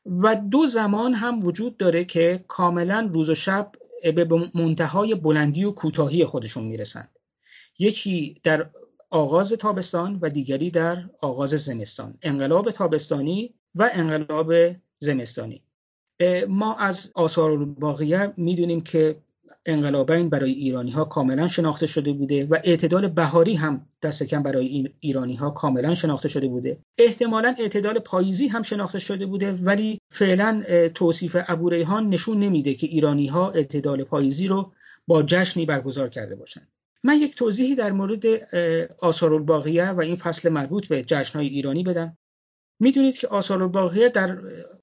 و 0.06 0.34
دو 0.34 0.66
زمان 0.66 1.14
هم 1.14 1.44
وجود 1.44 1.76
داره 1.76 2.04
که 2.04 2.44
کاملا 2.48 3.10
روز 3.14 3.30
و 3.30 3.34
شب 3.34 3.72
به 4.14 4.26
منتهای 4.54 5.14
بلندی 5.14 5.64
و 5.64 5.70
کوتاهی 5.70 6.24
خودشون 6.24 6.64
می‌رسند. 6.64 7.10
یکی 7.78 8.40
در 8.42 8.70
آغاز 9.10 9.52
تابستان 9.52 10.18
و 10.22 10.30
دیگری 10.30 10.70
در 10.70 11.10
آغاز 11.20 11.50
زمستان. 11.50 12.18
انقلاب 12.22 12.70
تابستانی 12.70 13.54
و 13.74 13.90
انقلاب 13.92 14.54
زمستانی. 14.98 15.62
ما 16.48 16.76
از 16.76 17.12
آثار 17.14 17.50
الباقیه 17.50 18.32
می‌دونیم 18.36 18.80
که 18.80 19.22
انقلابین 19.66 20.28
برای 20.28 20.52
ایرانی 20.52 20.90
ها 20.90 21.04
کاملا 21.04 21.48
شناخته 21.48 21.86
شده 21.86 22.12
بوده 22.12 22.46
و 22.46 22.56
اعتدال 22.64 23.08
بهاری 23.08 23.54
هم 23.54 23.86
دست 24.02 24.22
کم 24.22 24.42
برای 24.42 24.92
ایرانی 25.00 25.34
ها 25.34 25.50
کاملا 25.50 25.94
شناخته 25.94 26.28
شده 26.28 26.48
بوده. 26.48 26.78
احتمالا 26.98 27.54
اعتدال 27.58 27.98
پاییزی 27.98 28.48
هم 28.48 28.62
شناخته 28.62 28.98
شده 28.98 29.26
بوده 29.26 29.52
ولی 29.52 29.98
فعلا 30.12 30.62
توصیف 30.94 31.36
ابو 31.48 31.68
ریحان 31.68 32.08
نشون 32.08 32.38
نمیده 32.38 32.74
که 32.74 32.86
ایرانی 32.86 33.26
ها 33.26 33.50
اعتدال 33.50 34.04
پاییزی 34.04 34.48
رو 34.48 34.72
با 35.06 35.22
جشنی 35.22 35.66
برگزار 35.66 36.08
کرده 36.08 36.36
باشند 36.36 36.68
من 37.04 37.14
یک 37.14 37.36
توضیحی 37.36 37.74
در 37.74 37.92
مورد 37.92 38.24
آثار 39.00 39.34
الباقیه 39.34 39.90
و 39.90 40.00
این 40.00 40.16
فصل 40.16 40.48
مربوط 40.48 40.88
به 40.88 41.02
جشنهای 41.02 41.46
ایرانی 41.46 41.82
بدم. 41.82 42.16
می‌دونید 42.80 43.18
که 43.18 43.28
آثار 43.28 43.62
الباقیه 43.62 44.08
در 44.08 44.38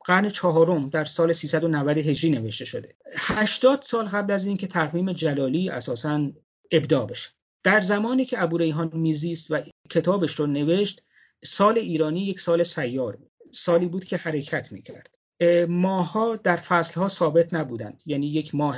قرن 0.06 0.30
چهارم 0.30 0.90
در 0.90 1.06
سال 1.06 1.34
390 1.34 1.98
هجری 1.98 2.32
نوشته 2.32 2.66
شده. 2.66 2.96
80 3.16 3.82
سال 3.82 4.06
قبل 4.06 4.34
از 4.34 4.46
اینکه 4.46 4.68
تقویم 4.68 5.12
جلالی 5.12 5.70
اساسا 5.70 6.32
ابدا 6.72 7.06
بشه. 7.06 7.30
در 7.64 7.82
زمانی 7.82 8.26
که 8.26 8.44
ابو 8.44 8.58
ریحان 8.58 8.92
میزیست 8.94 9.48
و 9.52 9.62
کتابش 9.90 10.36
رو 10.36 10.48
نوشت 10.48 11.04
سال 11.44 11.78
ایرانی 11.78 12.22
یک 12.22 12.40
سال 12.40 12.64
سیار 12.64 13.18
سالی 13.52 13.86
بود 13.86 14.06
که 14.06 14.18
حرکت 14.18 14.72
می‌کرد. 14.72 15.16
ماها 15.68 16.36
در 16.36 16.56
فصلها 16.56 17.08
ثابت 17.08 17.54
نبودند. 17.54 18.02
یعنی 18.06 18.28
یک 18.28 18.56
ماه 18.56 18.78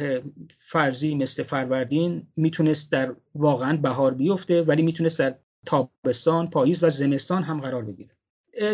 فرضی 0.50 1.16
مثل 1.16 1.44
فروردین 1.44 2.28
می‌تونست 2.36 2.92
در 2.92 3.16
واقعا 3.36 3.78
بهار 3.78 4.14
بیفته 4.14 4.62
ولی 4.62 4.82
می‌تونست 4.82 5.20
در 5.20 5.36
تابستان 5.66 6.50
پاییز 6.50 6.84
و 6.84 6.90
زمستان 6.90 7.44
هم 7.44 7.62
قرار 7.62 7.84
بگیره. 7.84 8.17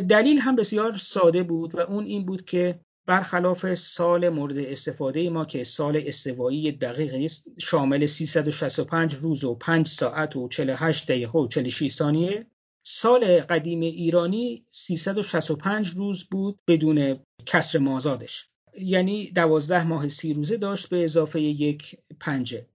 دلیل 0.10 0.40
هم 0.40 0.56
بسیار 0.56 0.98
ساده 0.98 1.44
بود 1.44 1.76
و 1.76 1.80
اون 1.80 2.06
این 2.06 2.26
بود 2.26 2.46
که 2.46 2.80
برخلاف 3.06 3.74
سال 3.74 4.30
مورد 4.30 4.58
استفاده 4.58 5.30
ما 5.30 5.46
که 5.46 5.64
سال 5.64 6.04
استوایی 6.06 6.72
دقیق 6.72 7.14
است 7.14 7.48
شامل 7.60 8.06
365 8.06 9.14
روز 9.14 9.44
و 9.44 9.56
5 9.56 9.88
ساعت 9.88 10.36
و 10.36 10.48
48 10.48 11.08
دقیقه 11.12 11.40
و 11.40 11.48
46 11.48 11.92
ثانیه. 11.92 12.48
سال 12.86 13.40
قدیم 13.40 13.82
ایرانی 13.82 14.66
365 14.68 15.90
روز 15.90 16.24
بود 16.24 16.60
بدون 16.68 17.20
کسر 17.46 17.80
مازادش. 17.80 18.50
یعنی 18.82 19.32
دوازده 19.32 19.84
ماه 19.84 20.08
سی 20.08 20.34
روزه 20.34 20.58
داشت 20.58 20.90
به 20.90 21.04
اضافه 21.04 21.42
یک 21.42 21.96
پنجه. 22.20 22.68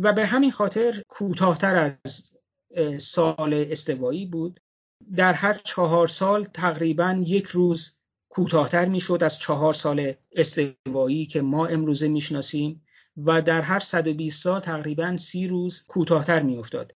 و 0.00 0.12
به 0.12 0.26
همین 0.26 0.50
خاطر 0.50 1.02
کوتاهتر 1.08 1.76
از 1.76 2.32
سال 3.02 3.54
استوایی 3.54 4.26
بود. 4.26 4.60
در 5.16 5.32
هر 5.32 5.60
چهار 5.64 6.08
سال 6.08 6.44
تقریبا 6.44 7.22
یک 7.26 7.46
روز 7.46 7.90
کوتاهتر 8.28 8.84
می‌شد 8.88 9.24
از 9.24 9.38
چهار 9.38 9.74
سال 9.74 10.12
استوایی 10.32 11.26
که 11.26 11.40
ما 11.40 11.66
امروزه 11.66 12.08
می‌شناسیم 12.08 12.82
و 13.16 13.42
در 13.42 13.60
هر 13.60 13.78
120 13.78 14.42
سال 14.42 14.60
تقریبا 14.60 15.16
سی 15.16 15.48
روز 15.48 15.84
کوتاهتر 15.88 16.42
میافتاد. 16.42 16.92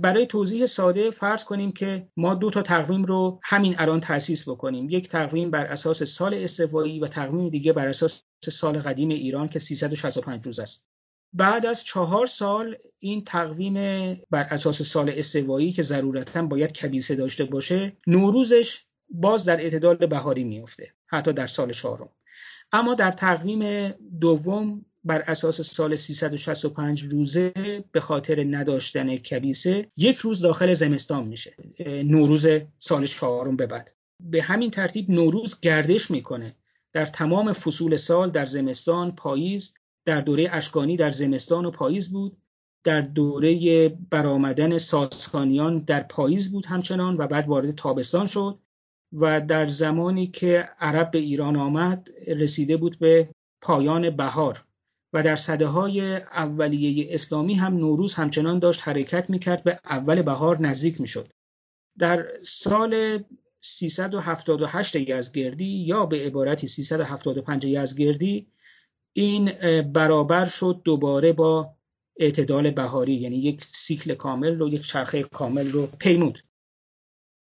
برای 0.00 0.26
توضیح 0.26 0.66
ساده 0.66 1.10
فرض 1.10 1.44
کنیم 1.44 1.72
که 1.72 2.08
ما 2.16 2.34
دو 2.34 2.50
تا 2.50 2.62
تقویم 2.62 3.04
رو 3.04 3.40
همین 3.44 3.74
الان 3.78 4.00
تأسیس 4.00 4.48
بکنیم. 4.48 4.90
یک 4.90 5.08
تقویم 5.08 5.50
بر 5.50 5.66
اساس 5.66 6.02
سال 6.02 6.34
استوایی 6.34 7.00
و 7.00 7.06
تقویم 7.06 7.48
دیگه 7.48 7.72
بر 7.72 7.88
اساس 7.88 8.22
سال 8.44 8.78
قدیم 8.78 9.08
ایران 9.08 9.48
که 9.48 9.58
365 9.58 10.46
روز 10.46 10.60
است. 10.60 10.86
بعد 11.32 11.66
از 11.66 11.84
چهار 11.84 12.26
سال 12.26 12.76
این 12.98 13.24
تقویم 13.24 13.74
بر 14.30 14.46
اساس 14.50 14.82
سال 14.82 15.12
استوایی 15.14 15.72
که 15.72 15.82
ضرورتا 15.82 16.42
باید 16.42 16.72
کبیسه 16.72 17.14
داشته 17.14 17.44
باشه 17.44 17.92
نوروزش 18.06 18.80
باز 19.10 19.44
در 19.44 19.60
اعتدال 19.60 19.96
بهاری 19.96 20.44
میفته 20.44 20.92
حتی 21.06 21.32
در 21.32 21.46
سال 21.46 21.72
چهارم. 21.72 22.08
اما 22.72 22.94
در 22.94 23.12
تقویم 23.12 23.90
دوم 24.20 24.84
بر 25.04 25.22
اساس 25.26 25.60
سال 25.60 25.96
365 25.96 27.02
روزه 27.02 27.52
به 27.92 28.00
خاطر 28.00 28.44
نداشتن 28.44 29.16
کبیسه 29.16 29.86
یک 29.96 30.16
روز 30.16 30.40
داخل 30.40 30.72
زمستان 30.72 31.24
میشه 31.24 31.54
نوروز 32.04 32.46
سال 32.78 33.06
چهارم 33.06 33.56
به 33.56 33.66
بعد. 33.66 33.90
به 34.20 34.42
همین 34.42 34.70
ترتیب 34.70 35.10
نوروز 35.10 35.60
گردش 35.60 36.10
می‌کنه. 36.10 36.56
در 36.92 37.06
تمام 37.06 37.52
فصول 37.52 37.96
سال 37.96 38.30
در 38.30 38.46
زمستان 38.46 39.12
پاییز 39.12 39.74
در 40.04 40.20
دوره 40.20 40.48
اشکانی 40.52 40.96
در 40.96 41.10
زمستان 41.10 41.64
و 41.64 41.70
پاییز 41.70 42.12
بود. 42.12 42.36
در 42.84 43.00
دوره 43.00 43.88
برآمدن 43.88 44.78
ساسانیان 44.78 45.78
در 45.78 46.02
پاییز 46.02 46.52
بود 46.52 46.66
همچنان 46.66 47.16
و 47.18 47.26
بعد 47.26 47.48
وارد 47.48 47.70
تابستان 47.70 48.26
شد 48.26 48.58
و 49.12 49.40
در 49.40 49.66
زمانی 49.66 50.26
که 50.26 50.68
عرب 50.78 51.10
به 51.10 51.18
ایران 51.18 51.56
آمد 51.56 52.08
رسیده 52.26 52.76
بود 52.76 52.98
به 52.98 53.28
پایان 53.62 54.10
بهار 54.10 54.64
و 55.12 55.22
در 55.22 55.36
صده 55.36 55.66
های 55.66 56.16
اولیه 56.16 57.14
اسلامی 57.14 57.54
هم 57.54 57.76
نوروز 57.76 58.14
همچنان 58.14 58.58
داشت 58.58 58.88
حرکت 58.88 59.30
می‌کرد 59.30 59.64
به 59.64 59.80
اول 59.84 60.22
بهار 60.22 60.60
نزدیک 60.60 61.00
می‌شد. 61.00 61.32
در 61.98 62.26
سال 62.42 63.24
378 63.60 64.96
یزگردی 64.96 65.64
یا 65.64 66.06
به 66.06 66.26
عبارتی 66.26 66.68
375 66.68 67.64
یزگردی 67.64 68.46
این 69.12 69.52
برابر 69.82 70.44
شد 70.44 70.80
دوباره 70.84 71.32
با 71.32 71.74
اعتدال 72.16 72.70
بهاری 72.70 73.12
یعنی 73.12 73.36
یک 73.36 73.64
سیکل 73.64 74.14
کامل 74.14 74.58
رو 74.58 74.68
یک 74.68 74.86
چرخه 74.86 75.22
کامل 75.22 75.70
رو 75.70 75.86
پیمود. 75.86 76.38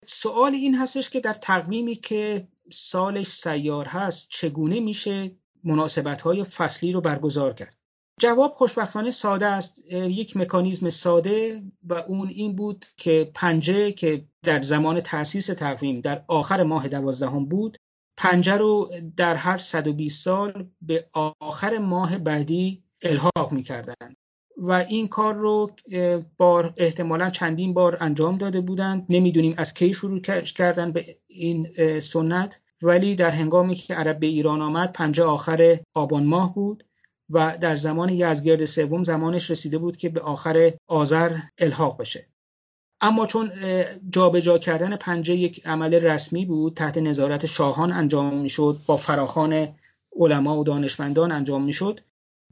سوال 0.06 0.54
این 0.54 0.76
هستش 0.76 1.10
که 1.10 1.20
در 1.20 1.34
تقویمی 1.34 1.96
که 1.96 2.48
سالش 2.72 3.28
سیار 3.28 3.86
هست 3.86 4.28
چگونه 4.30 4.80
میشه 4.80 5.32
مناسبت 5.64 6.22
های 6.22 6.44
فصلی 6.44 6.92
رو 6.92 7.02
برگزار 7.02 7.54
کرد؟ 7.54 7.76
جواب 8.20 8.52
خوشبختانه 8.52 9.12
ساده 9.12 9.46
است. 9.46 9.92
یک 9.92 10.38
مکانیزم 10.38 10.90
ساده 10.90 11.64
و 11.84 11.94
اون 11.94 12.28
این 12.28 12.56
بود 12.56 12.86
که 12.98 13.32
پنجه 13.36 13.92
که 13.92 14.26
در 14.44 14.62
زمان 14.62 15.02
تأسیس 15.02 15.46
تقویم 15.46 16.02
در 16.02 16.24
آخر 16.28 16.64
ماه 16.64 16.88
دوازدهم 16.88 17.46
بود 17.46 17.78
پنجه 18.18 18.58
رو 18.58 18.90
در 19.18 19.36
هر 19.36 19.58
120 19.58 20.24
سال 20.24 20.70
به 20.82 21.06
آخر 21.40 21.78
ماه 21.78 22.18
بعدی 22.18 22.84
الحاق 23.02 23.52
می‌کردن 23.52 24.16
و 24.58 24.72
این 24.72 25.08
کار 25.08 25.36
رو 25.36 25.72
بار 26.38 26.74
احتمالا 26.78 27.30
چندین 27.30 27.74
بار 27.74 27.98
انجام 28.00 28.38
داده 28.38 28.62
بودند. 28.62 29.06
نمی‌دونیم 29.10 29.54
از 29.58 29.74
کی 29.74 29.94
شروع 29.94 30.20
کردن 30.20 30.92
به 30.92 31.06
این 31.28 31.68
سنت. 32.00 32.62
ولی 32.82 33.16
در 33.16 33.30
هنگامی 33.30 33.76
که 33.76 33.96
عرب 33.96 34.20
به 34.20 34.28
ایران 34.28 34.62
آمد 34.62 34.94
پنجه 34.94 35.24
آخر 35.24 35.80
آبان 35.94 36.26
ماه 36.26 36.56
بود 36.56 36.84
و 37.30 37.58
در 37.62 37.76
زمان 37.76 38.10
یزگرد 38.10 38.66
سوم 38.66 39.04
زمانش 39.04 39.52
رسیده 39.52 39.78
بود 39.78 39.98
که 39.98 40.10
به 40.10 40.22
آخر 40.22 40.72
آذر 40.88 41.38
الحاق 41.58 42.02
بشه. 42.02 42.28
اما 43.02 43.26
چون 43.26 43.52
جابجا 44.10 44.40
جا 44.40 44.58
کردن 44.58 44.96
پنجه 44.96 45.36
یک 45.36 45.68
عمل 45.68 45.94
رسمی 45.94 46.46
بود 46.46 46.74
تحت 46.74 46.98
نظارت 46.98 47.46
شاهان 47.46 47.92
انجام 47.92 48.38
می‌شد 48.38 48.78
با 48.88 48.98
فراخان 48.98 49.68
علما 50.16 50.60
و 50.60 50.64
دانشمندان 50.64 51.32
انجام 51.32 51.64
می‌شد. 51.64 52.00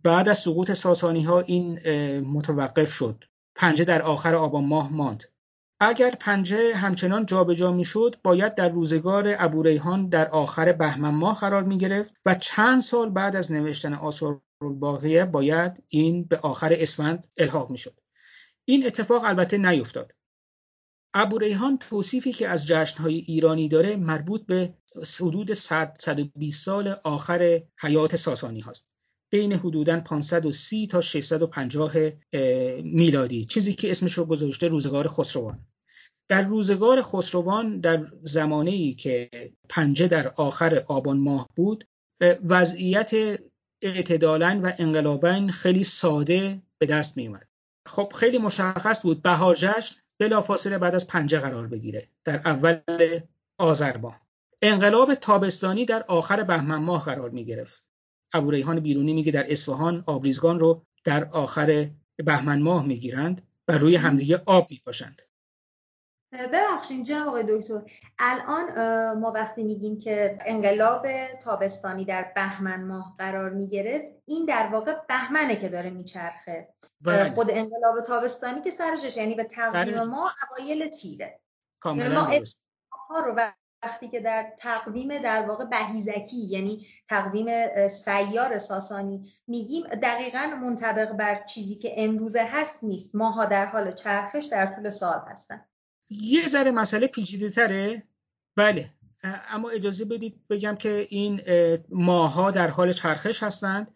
بعد 0.04 0.30
از 0.30 0.38
سقوط 0.38 0.72
ساسانی 0.72 1.24
ها 1.24 1.40
این 1.40 1.80
متوقف 2.20 2.92
شد. 2.92 3.24
پنجه 3.56 3.84
در 3.84 4.02
آخر 4.02 4.36
آبان 4.36 4.66
ماه 4.66 4.94
ماند. 4.94 5.24
اگر 5.80 6.16
پنجه 6.20 6.76
همچنان 6.76 7.26
جابجا 7.26 7.72
می‌شد 7.72 8.16
باید 8.24 8.56
در 8.56 8.70
روزگار 8.70 9.36
ابوریحان 9.40 10.10
در 10.10 10.28
آخر 10.28 10.72
بهمن 10.72 11.10
ماه 11.10 11.40
قرار 11.40 11.64
می 11.64 11.78
گرفت 11.78 12.14
و 12.26 12.36
چند 12.36 12.82
سال 12.82 13.10
بعد 13.10 13.36
از 13.36 13.52
نوشتن 13.52 13.94
آثار 13.94 14.42
الباقیه 14.62 15.26
باید 15.26 15.84
این 15.88 16.24
به 16.24 16.38
آخر 16.38 16.74
اسفند 16.74 17.28
الحاق 17.38 17.70
می 17.72 17.78
شد 17.78 18.00
این 18.66 18.86
اتفاق 18.86 19.24
البته 19.24 19.58
نیفتاد. 19.58 20.14
ابو 21.18 21.38
ریحان 21.38 21.78
توصیفی 21.78 22.34
که 22.34 22.48
از 22.48 22.68
جشنهای 22.68 23.16
ایرانی 23.16 23.68
داره 23.68 23.96
مربوط 23.96 24.46
به 24.46 24.74
حدود 25.20 25.54
100 25.54 25.98
120 26.00 26.66
سال 26.66 26.96
آخر 27.04 27.62
حیات 27.80 28.16
ساسانی 28.16 28.60
هاست. 28.60 28.88
بین 29.30 29.54
حدوداً 29.54 30.00
530 30.00 30.88
تا 30.88 31.02
650 31.02 31.96
میلادی. 32.84 33.44
چیزی 33.44 33.74
که 33.74 33.92
اسمش 33.92 34.14
رو 34.14 34.26
گذاشته 34.26 34.68
روزگار 34.68 35.08
خسروان. 35.08 35.60
در 36.28 36.42
روزگار 36.42 37.02
خسروان 37.02 37.80
در 37.80 38.06
زمانی 38.24 38.94
که 38.94 39.30
پنجه 39.70 40.08
در 40.08 40.28
آخر 40.28 40.84
آبان 40.88 41.18
ماه 41.18 41.50
بود 41.56 41.88
وضعیت 42.46 43.40
اعتدالا 43.82 44.62
و 44.64 44.74
انقلابا 44.80 45.48
خیلی 45.48 45.84
ساده 45.84 46.62
به 46.78 46.86
دست 46.86 47.18
می 47.18 47.28
اومد 47.28 47.48
خب 47.88 48.14
خیلی 48.16 48.38
مشخص 48.38 49.02
بود. 49.02 49.22
بهار 49.22 49.56
جشن 49.56 49.96
بلافاصله 50.20 50.78
بعد 50.78 50.96
از 50.96 51.08
پنجه 51.08 51.40
قرار 51.40 51.68
بگیره 51.68 52.08
در 52.24 52.42
اول 52.46 52.80
آذر 53.58 53.98
انقلاب 54.62 55.16
تابستانی 55.16 55.86
در 55.86 56.04
آخر 56.04 56.44
بهمن 56.44 56.78
ماه 56.78 57.06
قرار 57.06 57.30
می 57.30 57.46
گرفت 57.46 57.84
ابو 58.34 58.52
بیرونی 58.80 59.14
میگه 59.14 59.32
در 59.32 59.52
اصفهان 59.52 60.04
آبریزگان 60.06 60.60
رو 60.60 60.86
در 61.04 61.26
آخر 61.26 61.90
بهمن 62.16 62.62
ماه 62.62 62.86
می‌گیرند 62.86 63.42
و 63.68 63.78
روی 63.78 63.96
همدیگه 63.96 64.42
آب 64.46 64.68
میپاشند. 64.72 65.22
ببخشید 66.36 67.06
جناب 67.06 67.28
آقای 67.28 67.44
دکتر 67.50 67.82
الان 68.20 68.74
ما 69.20 69.32
وقتی 69.32 69.64
میگیم 69.64 70.00
که 70.00 70.38
انقلاب 70.46 71.08
تابستانی 71.44 72.06
در 72.06 72.32
بهمن 72.36 72.84
ماه 72.84 73.16
قرار 73.18 73.50
می‌گرفت 73.50 74.12
این 74.26 74.46
در 74.46 74.70
واقع 74.72 74.96
بهمنه 75.10 75.56
که 75.56 75.70
داره 75.70 75.90
میچرخه. 75.90 76.74
بله. 77.02 77.30
خود 77.30 77.48
انقلاب 77.50 78.02
تابستانی 78.02 78.62
که 78.62 78.72
سرشش 78.72 79.18
یعنی 79.18 79.36
به 79.36 79.44
تقویم 79.44 80.02
ما 80.04 80.32
اوایل 80.50 80.90
تیره. 80.90 81.40
کاملا 81.80 82.28
ما 83.10 83.20
رو 83.20 83.36
وقتی 83.84 84.08
که 84.08 84.20
در 84.20 84.54
تقویم 84.58 85.18
در 85.18 85.42
واقع 85.42 85.66
بهیزکی 85.66 86.38
یعنی 86.38 86.88
تقویم 87.10 87.48
سیار 87.88 88.58
ساسانی 88.58 89.34
میگیم 89.48 89.84
دقیقا 89.88 90.58
منطبق 90.62 91.12
بر 91.12 91.36
چیزی 91.36 91.76
که 91.76 91.94
امروزه 91.98 92.48
هست 92.52 92.84
نیست. 92.84 93.16
ماها 93.16 93.46
در 93.46 93.66
حال 93.66 93.92
چرخش 93.92 94.46
در 94.46 94.66
طول 94.66 94.90
سال 94.90 95.22
هستن. 95.28 95.66
یه 96.10 96.48
ذره 96.48 96.72
مسئله 96.72 97.08
پیچیده 97.08 97.50
تره؟ 97.50 98.04
بله. 98.56 98.90
اما 99.50 99.70
اجازه 99.70 100.06
بدید 100.06 100.48
بگم 100.50 100.76
که 100.76 101.08
این 101.10 101.42
ماها 101.90 102.52
در 102.52 102.70
حال 102.70 102.94
چرخش 102.94 103.44
هستند. 103.44 103.92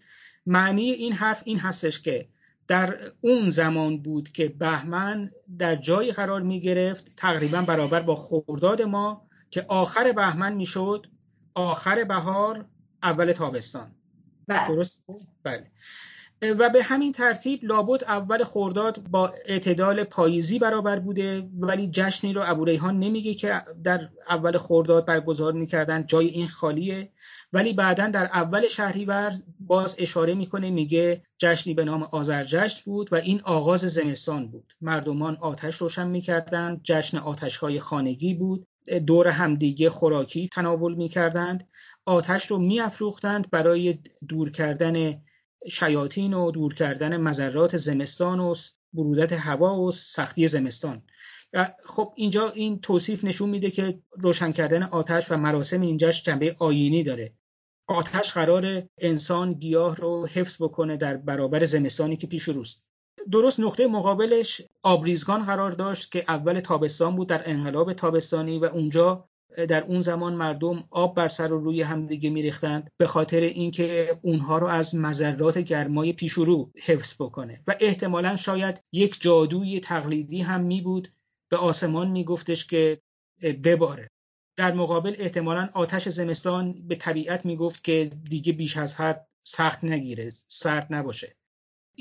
معنی 0.46 0.92
این 0.92 1.14
حرف 1.14 1.42
این 1.46 1.60
هستش 1.60 2.02
که 2.02 2.30
در 2.68 3.00
اون 3.22 3.50
زمان 3.50 4.02
بود 4.02 4.30
که 4.30 4.48
بهمن 4.48 5.32
در 5.60 5.76
جایی 5.76 6.12
قرار 6.12 6.42
می 6.42 6.62
گرفت 6.62 7.16
تقریبا 7.16 7.62
برابر 7.62 8.00
با 8.00 8.16
خورداد 8.16 8.82
ما 8.82 9.28
که 9.52 9.66
آخر 9.68 10.12
بهمن 10.12 10.54
می‌شد 10.54 11.08
آخر 11.54 12.04
بهار 12.04 12.66
اول 13.04 13.32
تابستان. 13.32 13.96
بله. 14.48 14.68
درست؟ 14.68 15.04
بله. 15.44 15.72
و 16.42 16.70
به 16.70 16.84
همین 16.84 17.12
ترتیب 17.12 17.60
لابد 17.64 18.04
اول 18.04 18.44
خورداد 18.44 19.04
با 19.10 19.32
اعتدال 19.46 20.04
پاییزی 20.04 20.60
برابر 20.60 21.00
بوده 21.00 21.50
ولی 21.60 21.90
جشنی 21.92 22.34
رو 22.34 22.42
ابو 22.46 22.66
ریحان 22.66 23.00
نمیگه 23.00 23.34
که 23.34 23.62
در 23.84 24.10
اول 24.30 24.58
خورداد 24.58 25.06
برگزار 25.06 25.54
می‌کردن 25.54 26.06
جای 26.06 26.28
این 26.28 26.48
خالیه. 26.48 27.12
ولی 27.54 27.74
بعدا 27.74 28.08
در 28.08 28.26
اول 28.26 28.68
شهریور 28.68 29.34
باز 29.60 29.96
اشاره 30.00 30.34
می‌کنه 30.34 30.70
میگه 30.70 31.24
جشنی 31.38 31.74
به 31.74 31.86
نام 31.86 32.04
آذرجشن 32.04 32.82
بود 32.86 33.14
و 33.14 33.16
این 33.16 33.42
آغاز 33.44 33.82
زمستان 33.82 34.48
بود. 34.48 34.74
مردمان 34.82 35.38
آتش 35.42 35.76
روشن 35.76 36.08
می‌کردند 36.08 36.82
جشن 36.84 37.18
آتش 37.18 37.58
های 37.58 37.80
خانگی 37.80 38.34
بود. 38.34 38.68
دور 39.08 39.28
همدیگه 39.28 39.90
خوراکی 39.90 40.48
تناول 40.48 40.96
می‌کردند. 40.96 41.68
آتش 42.06 42.46
رو 42.46 42.58
میافروختند 42.58 43.50
برای 43.50 44.00
دور 44.28 44.52
کردن 44.52 45.22
شیاطین 45.72 46.34
و 46.34 46.52
دور 46.52 46.74
کردن 46.74 47.18
مذرات 47.18 47.78
زمستان 47.78 48.40
و 48.40 48.56
برودت 48.94 49.34
هوا 49.34 49.80
و 49.80 49.92
سختی 49.92 50.48
زمستان. 50.48 51.04
خب 51.86 52.14
اینجا 52.16 52.50
این 52.50 52.80
توصیف 52.80 53.24
نشون 53.24 53.50
میده 53.50 53.72
که 53.72 54.02
روشن 54.12 54.52
کردن 54.52 54.84
آتش 54.84 55.32
و 55.32 55.38
مراسم 55.38 55.82
اینجاش 55.82 56.24
جنبه 56.24 56.56
آینی 56.60 57.04
داره. 57.04 57.34
آتش 57.88 58.34
قرار 58.34 58.84
انسان 58.98 59.54
گیاه 59.54 59.96
رو 59.96 60.28
حفظ 60.28 60.62
بکنه 60.62 60.98
در 60.98 61.18
برابر 61.18 61.66
زمستانی 61.66 62.18
که 62.18 62.28
پیش 62.28 62.44
روست. 62.44 62.86
درست 63.32 63.60
نقطه 63.60 63.88
مقابلش 63.88 64.62
آبریزگان 64.82 65.46
قرار 65.46 65.72
داشت 65.72 66.12
که 66.12 66.26
اول 66.28 66.60
تابستان 66.60 67.16
بود 67.16 67.30
در 67.30 67.50
انقلاب 67.50 67.94
تابستانی 67.94 68.60
و 68.60 68.66
اونجا 68.66 69.29
در 69.58 69.84
اون 69.84 70.02
زمان 70.02 70.34
مردم 70.34 70.84
آب 70.92 71.16
بر 71.16 71.28
سر 71.28 71.54
و 71.54 71.64
روی 71.64 71.82
هم 71.82 72.08
دیگه 72.08 72.30
میریختند 72.30 72.90
به 72.98 73.08
خاطر 73.08 73.40
اینکه 73.40 74.20
اونها 74.22 74.58
رو 74.58 74.68
از 74.68 74.96
مذرات 74.96 75.58
گرمای 75.58 76.14
پیش 76.14 76.32
رو 76.32 76.72
حفظ 76.84 77.14
بکنه. 77.20 77.64
و 77.68 77.76
احتمالا 77.80 78.36
شاید 78.36 78.84
یک 78.92 79.22
جادوی 79.22 79.80
تقلیدی 79.80 80.42
هم 80.42 80.62
می 80.62 80.82
بود 80.82 81.08
به 81.50 81.58
آسمان 81.58 82.12
میگفتش 82.12 82.66
که 82.66 83.02
بباره. 83.64 84.08
در 84.56 84.74
مقابل 84.74 85.16
احتمالا 85.18 85.70
آتش 85.74 86.10
زمستان 86.10 86.88
به 86.88 86.96
طبیعت 86.96 87.46
می‌گفت 87.46 87.84
که 87.84 88.10
دیگه 88.30 88.54
بیش 88.54 88.78
از 88.78 88.96
حد 88.96 89.28
سخت 89.44 89.84
نگیره 89.84 90.32
سرد 90.48 90.88
نباشه. 90.90 91.36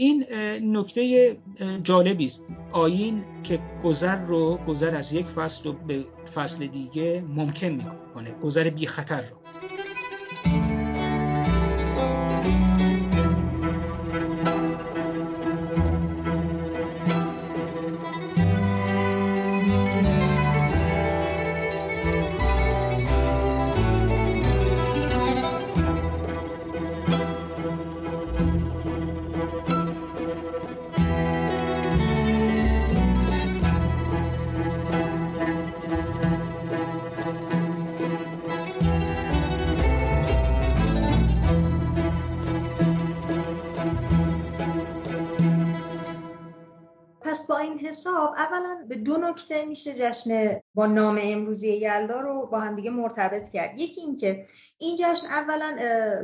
این 0.01 0.25
نکته 0.63 1.37
جالبی 1.83 2.27
است. 2.27 2.45
آین 2.73 3.25
که 3.43 3.61
گذر 3.85 4.17
رو 4.17 4.57
گذر 4.57 4.97
از 4.97 5.13
یک 5.13 5.27
فصل 5.27 5.65
رو 5.65 5.73
به 5.73 6.05
فصل 6.35 6.67
دیگه 6.67 7.25
ممکن 7.29 7.67
می‌کنه. 7.69 8.35
گذر 8.43 8.71
بی 8.71 8.87
خطر 8.87 9.21
رو. 9.21 9.37
میشه 49.87 49.95
جشن 49.95 50.61
با 50.75 50.87
نام 50.87 51.19
امروزی 51.23 51.69
یلدا 51.69 52.21
رو 52.21 52.47
با 52.47 52.61
هم 52.61 52.75
دیگه 52.75 52.91
مرتبط 52.91 53.49
کرد. 53.49 53.79
یکی 53.79 54.01
اینکه 54.01 54.47
این 54.79 54.97
جشن 54.97 55.27
اولا 55.27 55.77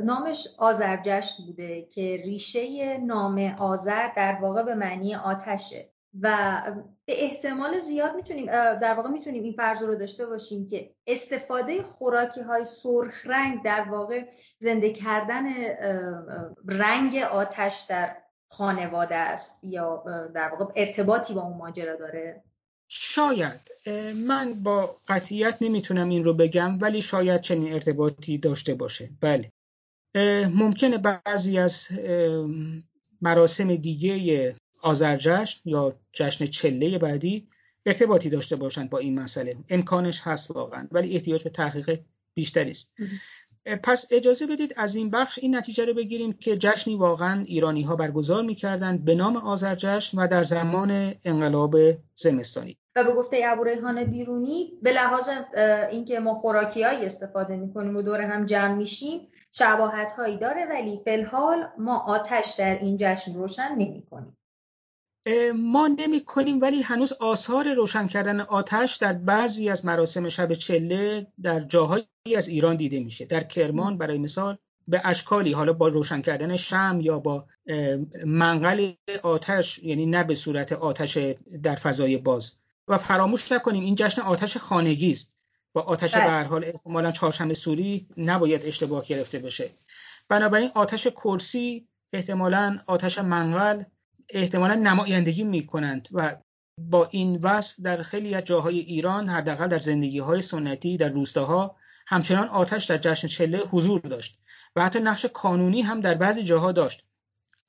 نامش 0.03 0.47
آذر 0.57 0.97
جشن 1.03 1.45
بوده 1.45 1.81
که 1.81 2.21
ریشه 2.25 2.97
نام 2.97 3.55
آذر 3.59 4.07
در 4.15 4.37
واقع 4.41 4.63
به 4.63 4.75
معنی 4.75 5.15
آتشه. 5.15 5.89
و 6.21 6.61
به 7.05 7.23
احتمال 7.23 7.79
زیاد 7.79 8.15
می‌تونیم 8.15 8.45
در 8.79 8.93
واقع 8.93 9.09
می‌تونیم 9.09 9.43
این 9.43 9.53
فرض 9.53 9.83
رو 9.83 9.95
داشته 9.95 10.25
باشیم 10.25 10.67
که 10.67 10.95
استفاده 11.07 11.83
خوراکی 11.83 12.41
های 12.41 12.65
سرخ 12.65 13.25
رنگ 13.25 13.63
در 13.63 13.85
واقع 13.89 14.25
زنده 14.59 14.93
کردن 14.93 15.43
رنگ 16.67 17.15
آتش 17.31 17.85
در 17.89 18.17
خانواده 18.47 19.15
است 19.15 19.63
یا 19.63 20.03
در 20.35 20.49
واقع 20.49 20.73
ارتباطی 20.75 21.33
با 21.33 21.41
اون 21.41 21.57
ماجرا 21.57 21.95
داره. 21.95 22.43
شاید. 22.87 23.61
من 24.27 24.53
با 24.53 24.95
قطعیت 25.07 25.57
نمی‌تونم 25.61 26.09
این 26.09 26.23
رو 26.23 26.33
بگم 26.33 26.79
ولی 26.81 27.01
شاید 27.01 27.41
چنین 27.41 27.73
ارتباطی 27.73 28.37
داشته 28.37 28.73
باشه. 28.75 29.09
بله. 29.21 29.51
ممکنه 30.47 30.97
بعضی 30.97 31.59
از 31.59 31.87
مراسم 33.21 33.75
دیگه 33.75 34.55
آذرجشن 34.81 35.59
یا 35.65 35.99
جشن 36.13 36.45
چله 36.45 36.97
بعدی 36.97 37.47
ارتباطی 37.85 38.29
داشته 38.29 38.55
باشند 38.55 38.89
با 38.89 38.97
این 38.97 39.19
مسئله. 39.19 39.57
امکانش 39.69 40.19
هست 40.23 40.51
واقعا 40.51 40.87
ولی 40.91 41.13
احتیاج 41.13 41.43
به 41.43 41.49
تحقیق 41.49 41.99
بیشتری 42.33 42.71
است. 42.71 42.93
پس 43.83 44.05
اجازه 44.11 44.47
بدید 44.47 44.73
از 44.77 44.95
این 44.95 45.09
بخش 45.09 45.39
این 45.41 45.55
نتیجه 45.55 45.85
رو 45.85 45.93
بگیریم 45.93 46.33
که 46.33 46.57
جشنی 46.57 46.95
واقعا 46.95 47.43
ایرانی 47.47 47.81
ها 47.81 47.95
برگزار 47.95 48.43
می‌کردند 48.43 49.05
به 49.05 49.15
نام 49.15 49.37
آذرجشن 49.37 50.19
و 50.19 50.27
در 50.27 50.43
زمان 50.43 51.13
انقلاب 51.25 51.75
زمستانی. 52.15 52.77
و 52.95 53.03
به 53.03 53.13
گفته 53.13 53.41
ابو 53.45 53.63
ریحان 53.63 54.03
بیرونی 54.03 54.71
به 54.81 54.93
لحاظ 54.93 55.29
اینکه 55.91 56.19
ما 56.19 56.33
خوراکیایی 56.33 57.05
استفاده 57.05 57.55
می‌کنیم 57.55 57.95
و 57.95 58.01
دور 58.01 58.21
هم 58.21 58.45
جمع 58.45 58.75
میشیم 58.75 59.27
شباهت 59.51 60.11
هایی 60.11 60.37
داره 60.37 60.65
ولی 60.69 61.01
فلحال 61.05 61.67
ما 61.77 62.03
آتش 62.07 62.55
در 62.57 62.79
این 62.79 62.97
جشن 62.99 63.33
روشن 63.33 63.75
نمی‌کنیم. 63.77 64.37
ما 65.55 65.87
نمی 65.87 66.25
کنیم 66.25 66.61
ولی 66.61 66.81
هنوز 66.81 67.13
آثار 67.13 67.73
روشن 67.73 68.07
کردن 68.07 68.39
آتش 68.39 68.95
در 68.95 69.13
بعضی 69.13 69.69
از 69.69 69.85
مراسم 69.85 70.29
شب 70.29 70.53
چله 70.53 71.27
در 71.41 71.59
جاهایی 71.59 72.05
از 72.37 72.47
ایران 72.47 72.75
دیده 72.75 72.99
میشه. 72.99 73.25
در 73.25 73.43
کرمان 73.43 73.97
برای 73.97 74.17
مثال 74.17 74.57
به 74.87 75.01
اشکالی 75.03 75.51
حالا 75.51 75.73
با 75.73 75.87
روشن 75.87 76.21
کردن 76.21 76.57
شم 76.57 76.99
یا 77.01 77.19
با 77.19 77.45
منقل 78.25 78.91
آتش 79.23 79.79
یعنی 79.79 80.05
نه 80.05 80.23
به 80.23 80.35
صورت 80.35 80.73
آتش 80.73 81.17
در 81.63 81.75
فضای 81.75 82.17
باز. 82.17 82.53
و 82.87 82.97
فراموش 82.97 83.51
نکنیم 83.51 83.83
این 83.83 83.95
جشن 83.95 84.21
آتش 84.21 84.57
خانگی 84.57 85.11
است. 85.11 85.37
با 85.73 85.81
آتش 85.81 86.15
بله. 86.15 86.23
به 86.23 86.29
هر 86.29 86.43
حال 86.43 86.65
احتمالا 86.65 87.11
چهارشنبه 87.11 87.53
سوری 87.53 88.07
نباید 88.17 88.65
اشتباه 88.65 89.05
گرفته 89.05 89.39
بشه. 89.39 89.69
بنابراین 90.29 90.69
آتش 90.75 91.07
کرسی 91.07 91.87
احتمالا 92.13 92.79
آتش 92.87 93.19
منقل 93.19 93.83
احتمالا 94.29 94.75
نمایندگی 94.75 95.43
می 95.43 95.65
کنند 95.65 96.07
و 96.11 96.35
با 96.77 97.07
این 97.11 97.35
وصف 97.35 97.79
در 97.79 98.03
خیلی 98.03 98.35
از 98.35 98.43
جاهای 98.43 98.79
ایران 98.79 99.27
حداقل 99.27 99.67
در 99.67 99.79
زندگی 99.79 100.19
های 100.19 100.41
سنتی 100.41 100.97
در 100.97 101.09
روستاها 101.09 101.75
همچنان 102.07 102.47
آتش 102.47 102.85
در 102.85 102.97
جشن 102.97 103.27
چله 103.27 103.57
حضور 103.57 103.99
داشت 103.99 104.39
و 104.75 104.85
حتی 104.85 104.99
نقش 104.99 105.25
کانونی 105.25 105.81
هم 105.81 106.01
در 106.01 106.13
بعضی 106.13 106.43
جاها 106.43 106.71
داشت. 106.71 107.03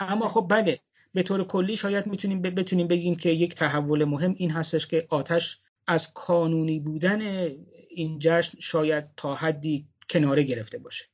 اما 0.01 0.29
خب 0.29 0.47
بله 0.51 0.79
به 1.15 1.23
طور 1.23 1.45
کلی 1.45 1.77
شاید 1.77 2.07
می‌تونیم 2.07 2.43
بتونیم 2.43 2.89
بگیم 2.89 3.15
که 3.15 3.31
یک 3.31 3.55
تحول 3.55 4.05
مهم 4.05 4.35
این 4.37 4.51
هستش 4.51 4.87
که 4.87 5.07
آتش 5.09 5.61
از 5.87 6.15
کانونی 6.15 6.81
بودن 6.81 7.21
این 7.91 8.19
جشن 8.19 8.61
شاید 8.61 9.05
تا 9.17 9.35
حدی 9.35 9.89
کناره 10.11 10.43
گرفته 10.43 10.79
باشه. 10.79 11.05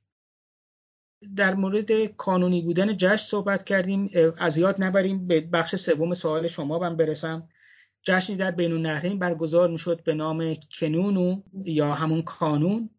در 1.36 1.54
مورد 1.54 2.06
کانونی 2.06 2.62
بودن 2.62 2.96
جشن 2.96 3.16
صحبت 3.16 3.64
کردیم. 3.64 4.10
از 4.38 4.56
یاد 4.56 4.82
نبریم. 4.82 5.26
به 5.26 5.40
بخش 5.40 5.76
سوم 5.76 6.14
سوال 6.14 6.48
شما 6.48 6.78
بم 6.78 6.96
برسم. 6.96 7.48
جشنی 8.02 8.36
در 8.36 8.50
بین 8.50 8.72
النهرین 8.72 9.18
برگزار 9.18 9.68
می‌شد 9.70 10.02
به 10.04 10.14
نام 10.14 10.54
کنونو 10.80 11.42
یا 11.64 11.94
همون 11.94 12.22
کانون 12.22 12.90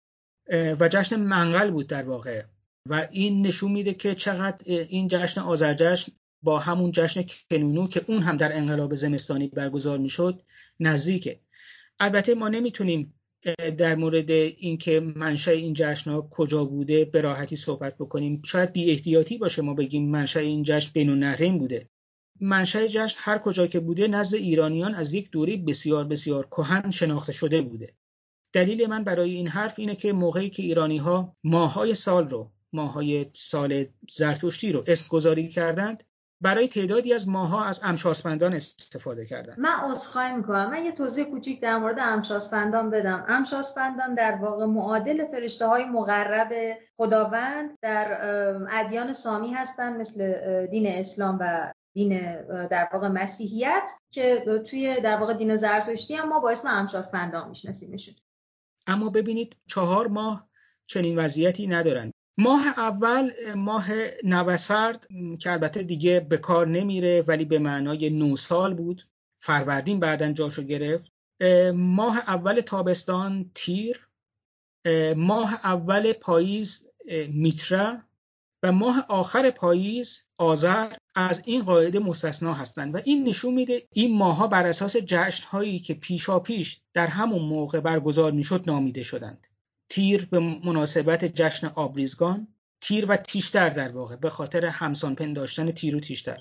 و 0.80 0.90
جشن 0.90 1.16
منقل 1.16 1.72
بود 1.72 1.88
در 1.88 2.04
واقع. 2.04 2.44
و 2.90 3.08
این 3.12 3.48
نشون 3.48 3.72
میده 3.72 3.94
که 3.94 4.16
چقدر 4.16 4.58
این 4.68 5.08
جشن 5.08 5.42
آذرجشن 5.42 6.12
با 6.42 6.60
همون 6.60 6.92
جشن 6.92 7.24
کنونو 7.52 7.88
که 7.88 8.02
اون 8.08 8.24
هم 8.24 8.38
در 8.38 8.58
انقلاب 8.58 8.96
زمستانی 8.96 9.48
برگزار 9.48 9.98
می‌شد 9.98 10.42
نزدیکه. 10.80 11.40
البته 12.00 12.36
ما 12.36 12.50
نمی‌تونیم 12.50 13.14
در 13.78 13.96
مورد 13.96 14.32
اینکه 14.32 15.00
منشأ 15.00 15.52
این 15.52 15.74
جشن 15.74 16.12
ها 16.12 16.28
کجا 16.32 16.66
بوده 16.66 17.06
به 17.06 17.22
راحتی 17.22 17.56
صحبت 17.56 17.98
بکنیم. 17.98 18.42
شاید 18.46 18.74
بی 18.74 18.92
احتیاطی 18.92 19.38
باشه 19.38 19.62
ما 19.62 19.74
بگیم 19.74 20.12
منشأ 20.12 20.40
این 20.40 20.64
جشن 20.64 20.92
بین 20.94 21.10
النهرین 21.10 21.58
بوده. 21.58 21.90
منشأ 22.42 22.88
جشن 22.88 23.18
هر 23.20 23.38
کجا 23.38 23.68
که 23.68 23.80
بوده 23.80 24.08
نزد 24.08 24.36
ایرانیان 24.36 24.96
از 24.96 25.14
یک 25.14 25.32
دوره 25.32 25.58
بسیار 25.58 26.04
بسیار 26.04 26.46
کهن 26.46 26.92
شناخته 26.92 27.32
شده 27.32 27.62
بوده. 27.62 27.94
دلیل 28.54 28.88
من 28.88 29.04
برای 29.04 29.34
این 29.34 29.48
حرف 29.48 29.80
اینه 29.80 29.96
که 29.96 30.14
موقعی 30.14 30.50
که 30.50 30.64
ایرانی 30.64 30.98
ها 30.98 31.36
ماهای 31.44 31.96
سال 31.96 32.30
رو 32.30 32.52
ماهای 32.74 33.26
سال 33.34 33.86
زرتشتی 34.10 34.72
رو 34.72 34.84
اسم 34.88 35.06
گذاری 35.10 35.48
کردند 35.48 36.04
برای 36.44 36.68
تعدادی 36.68 37.14
از 37.14 37.30
ماها 37.30 37.66
از 37.66 37.82
امشاسپندان 37.84 38.54
استفاده 38.54 39.26
کردن. 39.26 39.56
من 39.58 39.70
عذرخواهی 39.70 40.32
می‌کنم. 40.32 40.70
من 40.70 40.86
یه 40.86 40.92
توضیح 40.92 41.24
کوچیک 41.24 41.62
در 41.62 41.78
مورد 41.78 42.00
امشاسپندان 42.00 42.90
بدم. 42.90 43.26
امشاسپندان 43.28 44.16
در 44.16 44.36
واقع 44.42 44.66
معادل 44.66 45.26
فرشته 45.32 45.68
های 45.68 45.86
مقرب 45.86 46.54
خداوند 46.98 47.78
در 47.82 48.18
ادیان 48.72 49.14
سامی 49.14 49.54
هستن 49.54 49.98
مثل 49.98 50.36
دین 50.68 50.88
اسلام 50.88 51.38
و 51.42 51.74
دین 51.94 52.42
در 52.68 52.90
واقع 52.94 53.08
مسیحیت 53.08 53.90
که 54.12 54.44
توی 54.70 55.02
در 55.02 55.18
واقع 55.18 55.34
دین 55.34 55.56
زرتشتی 55.56 56.16
هم 56.16 56.30
ما 56.30 56.40
با 56.40 56.50
اسم 56.50 56.68
امشاسپندان 56.68 57.50
میشناسیمشون. 57.50 58.16
اما 58.88 59.10
ببینید 59.10 59.56
چهار 59.68 60.08
ماه 60.08 60.50
چنین 60.86 61.20
وضعیتی 61.20 61.68
ندارن. 61.68 62.14
ماه 62.38 62.68
اول 62.68 63.32
ماه 63.56 63.88
نوسرد 64.24 65.08
که 65.40 65.52
البته 65.52 65.84
دیگه 65.84 66.20
به 66.20 66.38
کار 66.38 66.68
نمیره 66.68 67.24
ولی 67.28 67.46
به 67.46 67.60
معنای 67.60 68.10
نو 68.10 68.38
سال 68.38 68.74
بود. 68.74 69.02
فروردین 69.40 70.00
بعدا 70.00 70.32
جاشو 70.32 70.64
گرفت. 70.64 71.12
ماه 71.74 72.18
اول 72.18 72.62
تابستان 72.62 73.52
تیر. 73.56 74.08
ماه 75.16 75.54
اول 75.54 76.14
پاییز 76.14 76.88
میترا 77.28 77.98
و 78.64 78.72
ماه 78.72 79.06
آخر 79.10 79.50
پاییز 79.50 80.22
آذر. 80.38 80.94
از 81.16 81.42
این 81.46 81.64
قاعده 81.64 82.00
مستثنا 82.00 82.54
هستند. 82.54 82.96
و 82.96 83.00
این 83.06 83.28
نشون 83.28 83.54
میده 83.54 83.88
این 83.92 84.18
ماها 84.18 84.48
بر 84.48 84.66
اساس 84.68 84.98
جشن 84.98 85.46
هایی 85.48 85.80
که 85.80 85.94
پیشا 85.94 86.40
پیش 86.40 86.82
در 86.94 87.08
همون 87.08 87.42
موقع 87.42 87.80
برگزار 87.80 88.32
می‌شد 88.32 88.64
نامیده 88.68 89.04
شدند. 89.04 89.48
تیر 89.94 90.26
به 90.26 90.40
مناسبت 90.40 91.26
جشن 91.26 91.68
آبریزگان 91.68 92.48
تیر 92.82 93.06
و 93.06 93.18
تیشتر 93.18 93.70
در 93.70 93.92
واقع 93.92 94.16
به 94.16 94.30
خاطر 94.30 94.66
همسان 94.66 95.16
پنداشتن 95.16 95.72
تیر 95.72 95.96
و 95.96 96.00
تیشتر. 96.00 96.40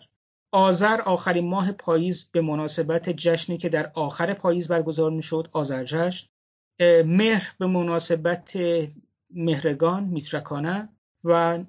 آذر 0.52 1.00
آخرین 1.00 1.48
ماه 1.48 1.72
پاییز 1.72 2.30
به 2.32 2.40
مناسبت 2.40 3.10
جشنی 3.10 3.58
که 3.58 3.68
در 3.68 3.90
آخر 3.94 4.34
پاییز 4.34 4.68
برگزار 4.68 5.10
می‌شد 5.10 5.48
آذر 5.52 5.84
جشن. 5.84 6.26
مهر 7.04 7.52
به 7.58 7.66
مناسبت 7.66 8.58
مهرگان 9.30 10.04
میترکانه 10.04 10.88
و 11.24 11.64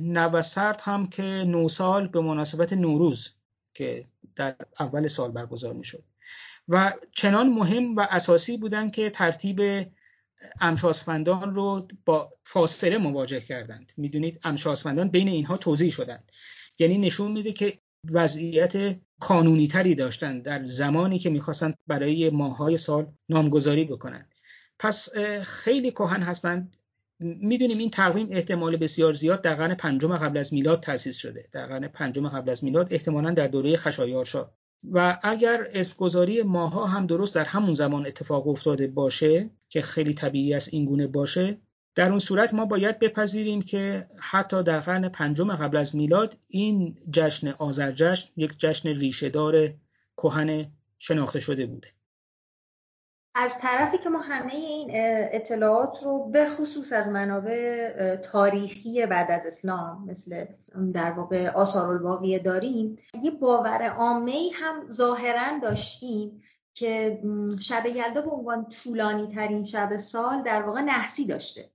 نوسرد 0.00 0.80
هم 0.80 1.06
که 1.06 1.22
نوسال 1.22 2.08
به 2.08 2.20
مناسبت 2.20 2.72
نوروز 2.72 3.30
که 3.74 4.04
در 4.36 4.56
اول 4.80 5.06
سال 5.06 5.30
برگزار 5.30 5.74
می‌شد. 5.74 6.04
و 6.68 6.92
چنان 7.12 7.48
مهم 7.48 7.96
و 7.96 8.06
اساسی 8.10 8.56
بودن 8.56 8.90
که 8.90 9.10
ترتیب 9.10 9.86
امشاسفندان 10.60 11.54
رو 11.54 11.88
با 12.04 12.30
فاصله 12.44 12.98
مواجه 12.98 13.40
کردند. 13.40 13.92
می‌دونید 13.96 14.40
امشاسفندان 14.44 15.08
بین 15.08 15.28
اینها 15.28 15.56
توضیح 15.56 15.90
شدند. 15.90 16.32
یعنی 16.78 16.98
نشون 16.98 17.32
میده 17.32 17.52
که 17.52 17.78
وضعیت 18.10 18.96
کانونی 19.20 19.68
تری 19.68 19.94
داشتند 19.94 20.42
در 20.42 20.64
زمانی 20.64 21.18
که 21.18 21.30
می‌خواستند 21.30 21.74
برای 21.86 22.30
ماهای 22.30 22.76
سال 22.76 23.06
نامگذاری 23.28 23.84
بکنند 23.84 24.34
پس 24.78 25.08
خیلی 25.42 25.90
کهن 25.90 26.22
هستند. 26.22 26.76
می‌دونیم 27.20 27.78
این 27.78 27.90
تقویم 27.90 28.28
احتمال 28.30 28.76
بسیار 28.76 29.12
زیاد 29.12 29.42
در 29.42 29.54
قرن 29.54 29.74
پنجم 29.74 30.16
قبل 30.16 30.38
از 30.38 30.54
میلاد 30.54 30.80
تأسیس 30.80 31.16
شده. 31.16 31.48
در 31.52 31.66
قرن 31.66 31.88
پنجم 31.88 32.28
قبل 32.28 32.50
از 32.50 32.64
میلاد 32.64 32.92
احتمالا 32.92 33.30
در 33.30 33.46
دوره 33.46 33.76
خشایارشا 33.76 34.50
و 34.90 35.18
اگر 35.22 35.66
اسمگذاری 35.74 36.42
ماها 36.42 36.86
هم 36.86 37.06
درست 37.06 37.34
در 37.34 37.44
همون 37.44 37.72
زمان 37.72 38.06
اتفاق 38.06 38.48
افتاده 38.48 38.86
باشه 38.86 39.50
که 39.68 39.82
خیلی 39.82 40.14
طبیعی 40.14 40.54
است 40.54 40.74
این 40.74 40.84
گونه 40.84 41.06
باشه 41.06 41.58
در 41.94 42.10
اون 42.10 42.18
صورت 42.18 42.54
ما 42.54 42.66
باید 42.66 42.98
بپذیریم 42.98 43.62
که 43.62 44.08
حتی 44.20 44.62
در 44.62 44.80
قرن 44.80 45.08
پنجم 45.08 45.56
قبل 45.56 45.76
از 45.76 45.96
میلاد 45.96 46.38
این 46.48 46.96
جشن 47.10 47.48
آذرجشن 47.48 48.28
یک 48.36 48.58
جشن 48.58 48.88
ریشهدار 48.88 49.74
کهن 50.16 50.72
شناخته 50.98 51.40
شده 51.40 51.66
بوده. 51.66 51.88
از 53.34 53.58
طرفی 53.58 53.98
که 53.98 54.08
ما 54.08 54.18
همه 54.18 54.54
این 54.54 54.90
اطلاعات 55.32 56.02
رو 56.02 56.24
به 56.24 56.46
خصوص 56.46 56.92
از 56.92 57.08
منابع 57.08 58.16
تاریخی 58.16 59.06
بعد 59.06 59.30
از 59.30 59.46
اسلام 59.46 60.04
مثل 60.10 60.44
در 60.94 61.10
واقع 61.10 61.48
آثار 61.48 61.88
الباقیه 61.88 62.38
داریم 62.38 62.96
یه 63.22 63.30
باور 63.30 63.88
عامه 63.88 64.50
هم 64.54 64.90
ظاهرا 64.90 65.58
داشتیم 65.62 66.42
که 66.74 67.22
شب 67.60 67.86
یلدا 67.86 68.20
به 68.20 68.30
عنوان 68.30 68.68
طولانی 68.68 69.26
ترین 69.26 69.64
شب 69.64 69.96
سال 69.96 70.42
در 70.42 70.62
واقع 70.62 70.80
نحسی 70.80 71.26
داشته. 71.26 71.70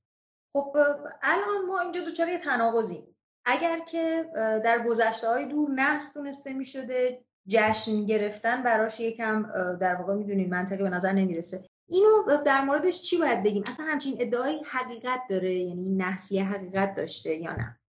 خب 0.53 0.77
الان 1.21 1.65
ما 1.67 1.79
اینجا 1.79 2.01
دوچار 2.01 2.29
یه 2.29 2.37
تناقضیم. 2.37 3.15
اگر 3.45 3.79
که 3.79 4.31
در 4.65 4.83
گذشته 4.87 5.27
های 5.27 5.45
دور 5.45 5.71
نحس 5.71 6.13
تونسته 6.13 6.53
می 6.53 6.65
شده 6.65 7.25
جشن 7.47 8.05
گرفتن 8.05 8.63
براش 8.63 8.99
یکم 8.99 9.43
در 9.77 9.95
واقع 9.95 10.13
می‌دونید 10.13 10.49
منطقی 10.49 10.83
به 10.83 10.89
نظر 10.89 11.11
نمی‌رسه. 11.11 11.69
اینو 11.89 12.43
در 12.45 12.61
موردش 12.61 13.01
چی 13.01 13.17
باید 13.17 13.43
بگیم؟ 13.43 13.63
اصلا 13.67 13.85
همچین 13.85 14.15
ادعای 14.19 14.61
حقیقت 14.65 15.19
داره؟ 15.29 15.55
یعنی 15.55 15.89
نحسی 15.89 16.39
حقیقت 16.39 16.95
داشته 16.95 17.35
یا 17.35 17.55
نه؟ 17.55 17.79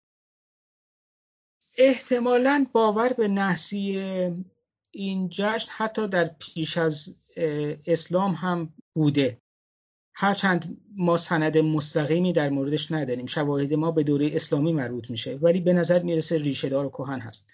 احتمالا 1.78 2.66
باور 2.72 3.12
به 3.12 3.28
نحسی 3.28 3.98
این 4.90 5.28
جشن 5.28 5.70
حتی 5.76 6.08
در 6.08 6.30
پیش 6.38 6.78
از 6.78 7.16
اسلام 7.86 8.32
هم 8.32 8.74
بوده. 8.94 9.40
هرچند 10.14 10.80
ما 10.96 11.16
سند 11.16 11.58
مستقیمی 11.58 12.32
در 12.32 12.48
موردش 12.48 12.92
نداریم. 12.92 13.26
شواهد 13.26 13.74
ما 13.74 13.90
به 13.90 14.02
دوره 14.02 14.30
اسلامی 14.32 14.72
مربوط 14.72 15.10
میشه. 15.10 15.36
ولی 15.36 15.60
به 15.60 15.72
نظر 15.72 16.02
می‌رسه 16.02 16.38
ریشهدار 16.38 16.86
و 16.86 16.90
کهن 16.90 17.20
هست. 17.20 17.50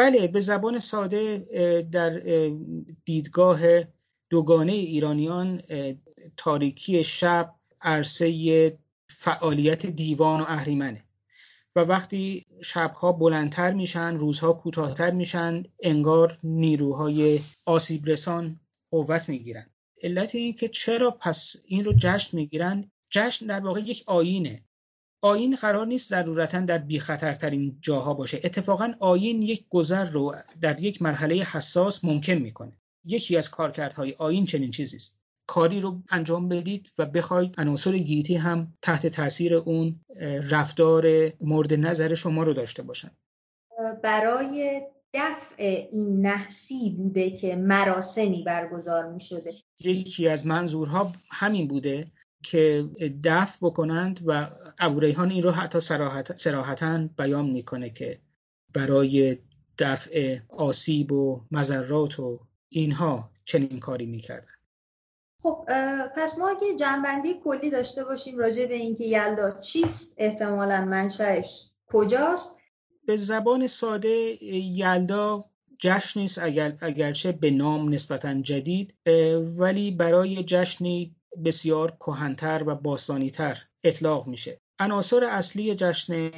بله 0.00 0.28
به 0.28 0.40
زبان 0.40 0.78
ساده 0.78 1.38
در 1.92 2.20
دیدگاه 3.04 3.60
دوگانه 4.30 4.72
ایرانیان 4.72 5.60
تاریکی 6.36 7.04
شب 7.04 7.54
عرصه 7.80 8.78
فعالیت 9.08 9.86
دیوان 9.86 10.40
و 10.40 10.44
اهریمنه. 10.48 11.04
و 11.76 11.80
وقتی 11.80 12.46
شبها 12.64 13.12
بلندتر 13.12 13.72
میشن 13.72 14.16
روزها 14.16 14.52
کوتاهتر 14.52 15.10
میشن 15.10 15.62
انگار 15.82 16.38
نیروهای 16.44 17.40
آسیب 17.64 18.06
رسان 18.06 18.60
قوت 18.90 19.28
می‌گیرن. 19.28 19.66
علت 20.02 20.34
این 20.34 20.52
که 20.52 20.68
چرا 20.68 21.10
پس 21.10 21.56
این 21.66 21.84
رو 21.84 21.92
جشن 21.98 22.36
می‌گیرن؟ 22.36 22.90
جشن 23.10 23.46
در 23.46 23.60
واقع 23.60 23.80
یک 23.80 24.04
آینه 24.06 24.62
آین 25.22 25.56
قرار 25.56 25.86
نیست 25.86 26.08
ضرورتا 26.10 26.60
در 26.60 26.78
بی 26.78 27.00
خطرترین 27.00 27.78
جاها 27.80 28.14
باشه. 28.14 28.40
اتفاقا 28.44 28.92
آین 29.00 29.42
یک 29.42 29.66
گذر 29.68 30.04
رو 30.04 30.34
در 30.60 30.80
یک 30.80 31.02
مرحله 31.02 31.34
حساس 31.34 32.04
ممکن 32.04 32.32
می‌کنه. 32.32 32.72
یکی 33.04 33.36
از 33.36 33.50
کارکردهای 33.50 34.14
آین 34.18 34.46
چنین 34.46 34.70
چیزی 34.70 34.96
است. 34.96 35.20
کاری 35.46 35.80
رو 35.80 36.02
انجام 36.10 36.48
بدید 36.48 36.90
و 36.98 37.06
بخواید 37.06 37.54
عناصر 37.58 37.98
گیتی 37.98 38.36
هم 38.36 38.74
تحت 38.82 39.06
تاثیر 39.06 39.54
اون 39.54 40.00
رفتار 40.50 41.06
مورد 41.40 41.74
نظر 41.74 42.14
شما 42.14 42.42
رو 42.42 42.52
داشته 42.52 42.82
باشن. 42.82 43.10
برای 44.02 44.82
دفع 45.14 45.86
این 45.92 46.26
نحسی 46.26 46.94
بوده 46.96 47.30
که 47.30 47.56
مراسمی 47.56 48.42
برگزار 48.42 49.12
می 49.12 49.20
شده 49.20 49.54
یکی 49.80 50.28
از 50.28 50.46
منظورها 50.46 51.12
همین 51.30 51.68
بوده 51.68 52.06
که 52.42 52.90
دفع 53.24 53.58
بکنند 53.62 54.20
و 54.26 54.46
ابو 54.78 55.00
ریحان 55.00 55.30
این 55.30 55.42
رو 55.42 55.50
حتی 55.50 55.80
سراحتا 56.36 57.08
بیان 57.18 57.50
می‌کنه 57.50 57.90
که 57.90 58.20
برای 58.74 59.38
دفع 59.78 60.38
آسیب 60.48 61.12
و 61.12 61.44
مذرات 61.50 62.20
و 62.20 62.40
اینها 62.68 63.30
چنین 63.44 63.78
کاری 63.78 64.06
می‌کردن. 64.06 64.46
خب 65.42 65.64
پس 66.16 66.38
ما 66.38 66.48
اگه 66.48 66.76
جنبندی 66.76 67.34
کلی 67.44 67.70
داشته 67.70 68.04
باشیم 68.04 68.38
راجع 68.38 68.66
به 68.66 68.74
اینکه 68.74 69.04
یلدا 69.04 69.50
چیست 69.50 70.14
احتمالا 70.18 70.84
منشأش 70.84 71.70
کجاست؟ 71.86 72.56
به 73.06 73.16
زبان 73.16 73.66
ساده 73.66 74.44
یلدا 74.44 75.44
جشنی 75.78 76.24
است 76.24 76.38
اگر 76.38 76.76
اگرچه 76.80 77.32
به 77.32 77.50
نام 77.50 77.94
نسبتا 77.94 78.34
جدید 78.34 78.96
ولی 79.58 79.90
برای 79.90 80.44
جشنی 80.44 81.16
بسیار 81.44 81.90
کهنتر 81.90 82.62
و 82.66 82.74
باستانیتر 82.74 83.62
اطلاق 83.84 84.26
میشه. 84.26 84.60
عناصر 84.78 85.24
اصلی 85.24 85.74
جشن 85.74 86.30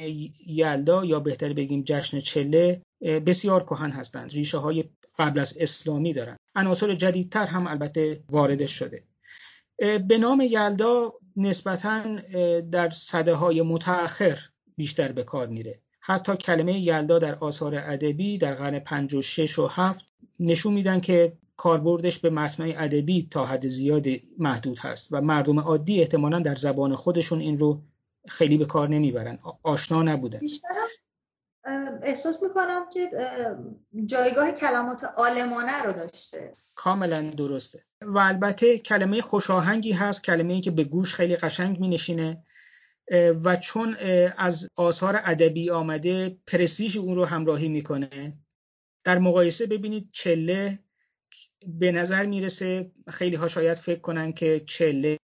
یلدا 0.47 1.05
یا 1.05 1.19
بهتر 1.19 1.53
بگیم 1.53 1.83
جشن 1.85 2.19
چله 2.19 2.81
بسیار 3.01 3.63
کهن 3.63 3.89
هستند. 3.89 4.31
ریشه 4.31 4.57
های 4.57 4.83
قبل 5.17 5.39
از 5.39 5.57
اسلامی 5.59 6.13
دارند 6.13 6.37
عناصر 6.55 6.93
جدیدتر 6.95 7.45
هم 7.45 7.67
البته 7.67 8.23
وارد 8.29 8.65
شده. 8.65 9.03
به 10.07 10.17
نام 10.17 10.41
یلدا 10.41 11.13
نسبتا 11.37 12.03
در 12.71 12.89
صده 12.89 13.33
های 13.33 13.61
متأخر 13.61 14.39
بیشتر 14.77 15.11
به 15.11 15.23
کار 15.23 15.47
میره. 15.47 15.81
حتی 15.99 16.35
کلمه 16.35 16.79
یلدا 16.79 17.19
در 17.19 17.35
آثار 17.35 17.75
ادبی 17.75 18.37
در 18.37 18.53
قرن 18.55 18.79
5 18.79 19.13
و 19.13 19.21
6 19.21 19.59
و 19.59 19.67
7 19.67 20.05
نشون 20.39 20.73
میدن 20.73 20.99
که 20.99 21.37
کاربردش 21.63 22.19
به 22.19 22.29
متنای 22.29 22.75
ادبی 22.75 23.27
تا 23.31 23.45
حد 23.45 23.67
زیاد 23.67 24.05
محدود 24.37 24.79
هست 24.79 25.07
و 25.11 25.21
مردم 25.21 25.59
عادی 25.59 25.99
احتمالا 25.99 26.39
در 26.39 26.55
زبان 26.55 26.95
خودشون 26.95 27.39
این 27.39 27.57
رو 27.57 27.81
خیلی 28.27 28.57
به 28.57 28.65
کار 28.65 28.89
نمی‌برن. 28.89 29.39
آشنا 29.63 30.03
نبودن. 30.03 30.39
احساس 32.03 32.43
می‌کنم 32.43 32.85
که 32.93 33.09
جایگاه 34.05 34.51
کلمات 34.51 35.03
آلمانه 35.17 35.83
رو 35.83 35.93
داشته. 35.93 36.53
کاملا 36.75 37.21
درسته. 37.21 37.83
و 38.01 38.17
البته 38.17 38.77
کلمه 38.77 39.21
خوشاهنگی 39.21 39.91
هست 39.91 40.23
کلمه 40.23 40.53
ای 40.53 40.61
که 40.61 40.71
به 40.71 40.83
گوش 40.83 41.13
خیلی 41.13 41.35
قشنگ 41.35 41.79
می 41.79 41.87
نشینه 41.87 42.43
و 43.43 43.55
چون 43.55 43.95
از 44.37 44.69
آثار 44.75 45.19
ادبی 45.23 45.69
آمده 45.69 46.37
پرستیژ 46.47 46.97
اون 46.97 47.15
رو 47.15 47.25
همراهی 47.25 47.67
می‌کنه. 47.67 48.37
در 49.03 49.19
مقایسه 49.19 49.67
ببینید 49.67 50.09
چله 50.11 50.79
به 51.67 51.91
نظر 51.91 52.25
می‌رسه 52.25 52.91
خیلی 53.09 53.35
ها 53.35 53.47
شاید 53.47 53.77
فکر 53.77 53.99
کنن 53.99 54.33
که 54.33 54.59
چله 54.59 55.19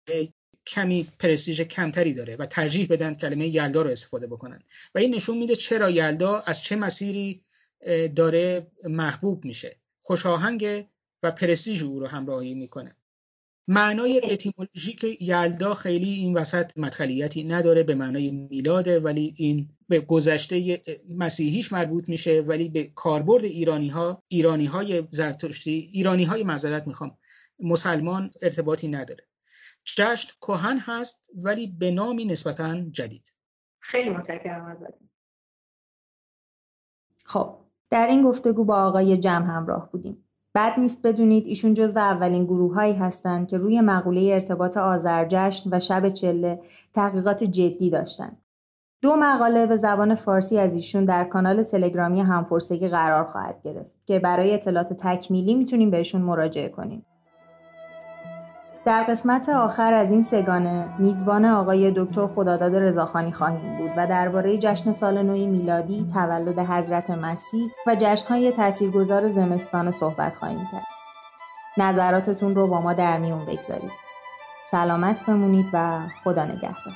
کمی 0.67 1.07
پرستیژ 1.19 1.61
کمتری 1.61 2.15
داره 2.15 2.37
و 2.37 2.47
ترجیح 2.47 2.87
بدن 2.91 3.15
کلمه 3.15 3.49
یلدا 3.49 3.83
رو 3.83 3.91
استفاده 3.91 4.27
بکنن. 4.27 4.63
و 4.95 4.99
این 4.99 5.15
نشون 5.15 5.39
میده 5.39 5.57
چرا 5.57 5.91
یلدا 5.91 6.41
از 6.41 6.63
چه 6.63 6.77
مسیری 6.77 7.45
داره 8.17 8.67
محبوب 8.85 9.45
میشه. 9.45 9.77
خوشاهنگ 10.03 10.87
و 11.23 11.31
پرستیژ 11.31 11.83
او 11.83 12.01
رو 12.01 12.07
همراهی 12.07 12.55
می‌کنه. 12.55 12.97
معنای 13.71 14.21
اتیمولوژیک 14.33 15.21
یلدا 15.21 15.75
خیلی 15.75 16.11
این 16.11 16.37
وسط 16.37 16.79
مدخلیتی 16.79 17.45
نداره 17.45 17.83
به 17.83 17.95
معنای 17.95 18.31
میلاده 18.31 19.01
ولی 19.01 19.35
این 19.37 19.69
به 19.89 20.01
گذشته 20.01 20.83
مسیحیش 21.19 21.73
مربوط 21.73 22.09
میشه 22.09 22.41
ولی 22.41 22.69
به 22.69 22.85
کاربرد 22.85 23.45
ایرانی 23.45 23.89
ها 23.89 24.23
ایرانی 24.29 24.67
های 24.67 25.09
زرتشتی 25.11 25.91
ایرانی 25.93 26.25
های 26.25 26.45
معذرت 26.45 26.87
می‌خوام 26.87 27.19
مسلمان 27.61 28.31
ارتباطی 28.43 28.89
نداره. 28.89 29.25
جشن 29.85 30.33
کهن 30.41 30.79
هست 30.79 31.31
ولی 31.35 31.67
به 31.67 31.91
نامی 31.91 32.25
نسبتا 32.25 32.81
جدید. 32.81 33.35
خیلی 33.81 34.11
متشکرم 34.11 34.67
ازتون 34.67 35.09
خب 37.25 37.59
در 37.91 38.07
این 38.07 38.23
گفتگو 38.23 38.65
با 38.65 38.77
آقای 38.77 39.17
جمع 39.17 39.47
همراه 39.47 39.93
بودیم. 39.93 40.28
بد 40.59 40.79
نیست 40.79 41.07
بدونید 41.07 41.47
ایشون 41.47 41.75
جز 41.75 41.97
اولین 41.97 42.45
گروه 42.45 42.75
هایی 42.75 42.95
هستند 42.95 43.49
که 43.49 43.59
روی 43.59 43.81
مقوله 43.81 44.31
ارتباط 44.35 44.77
آذرجشن 44.77 45.71
و 45.73 45.81
شب 45.81 46.09
چله 46.09 46.61
تحقیقات 46.95 47.45
جدی 47.45 47.91
داشتند. 47.91 48.43
دو 49.03 49.17
مقاله 49.17 49.67
به 49.67 49.77
زبان 49.77 50.15
فارسی 50.15 50.59
از 50.59 50.75
ایشون 50.75 51.05
در 51.05 51.25
کانال 51.25 51.63
تلگرامی 51.63 52.21
همپرسگی 52.21 52.89
قرار 52.89 53.25
خواهد 53.25 53.63
گرفت 53.65 53.91
که 54.07 54.19
برای 54.19 54.55
اطلاعات 54.55 54.93
تکمیلی 54.93 55.55
می‌تونیم 55.55 55.91
بهشون 55.91 56.23
مراجعه 56.23 56.69
کنیم. 56.69 57.07
در 58.89 59.03
قسمت 59.03 59.49
آخر 59.49 59.95
از 59.95 60.11
این 60.11 60.23
سگانه 60.23 60.89
میزبان 60.99 61.45
آقای 61.45 61.93
دکتر 61.97 62.27
خداداد 62.27 62.77
رضاخانی 62.77 63.33
خواهیم 63.33 63.79
بود 63.79 63.91
و 63.97 64.07
درباره 64.07 64.59
جشن 64.59 64.93
سال 64.93 65.23
نوی 65.23 65.47
میلادی، 65.47 66.07
تولد 66.15 66.59
حضرت 66.59 67.11
مسیح 67.11 67.71
و 67.87 67.97
جشنهای 67.99 68.51
تاثیرگذار 68.51 69.29
زمستان 69.29 69.91
صحبت 69.91 70.37
خواهیم 70.37 70.69
کرد. 70.73 70.87
نظراتتون 71.79 72.55
رو 72.55 72.69
با 72.69 72.81
ما 72.81 72.93
در 72.93 73.19
میون 73.19 73.47
بگذارید. 73.47 73.93
سلامت 74.67 75.27
بمونید 75.27 75.67
و 75.73 76.01
خدا 76.25 76.45
نگهدار. 76.45 76.95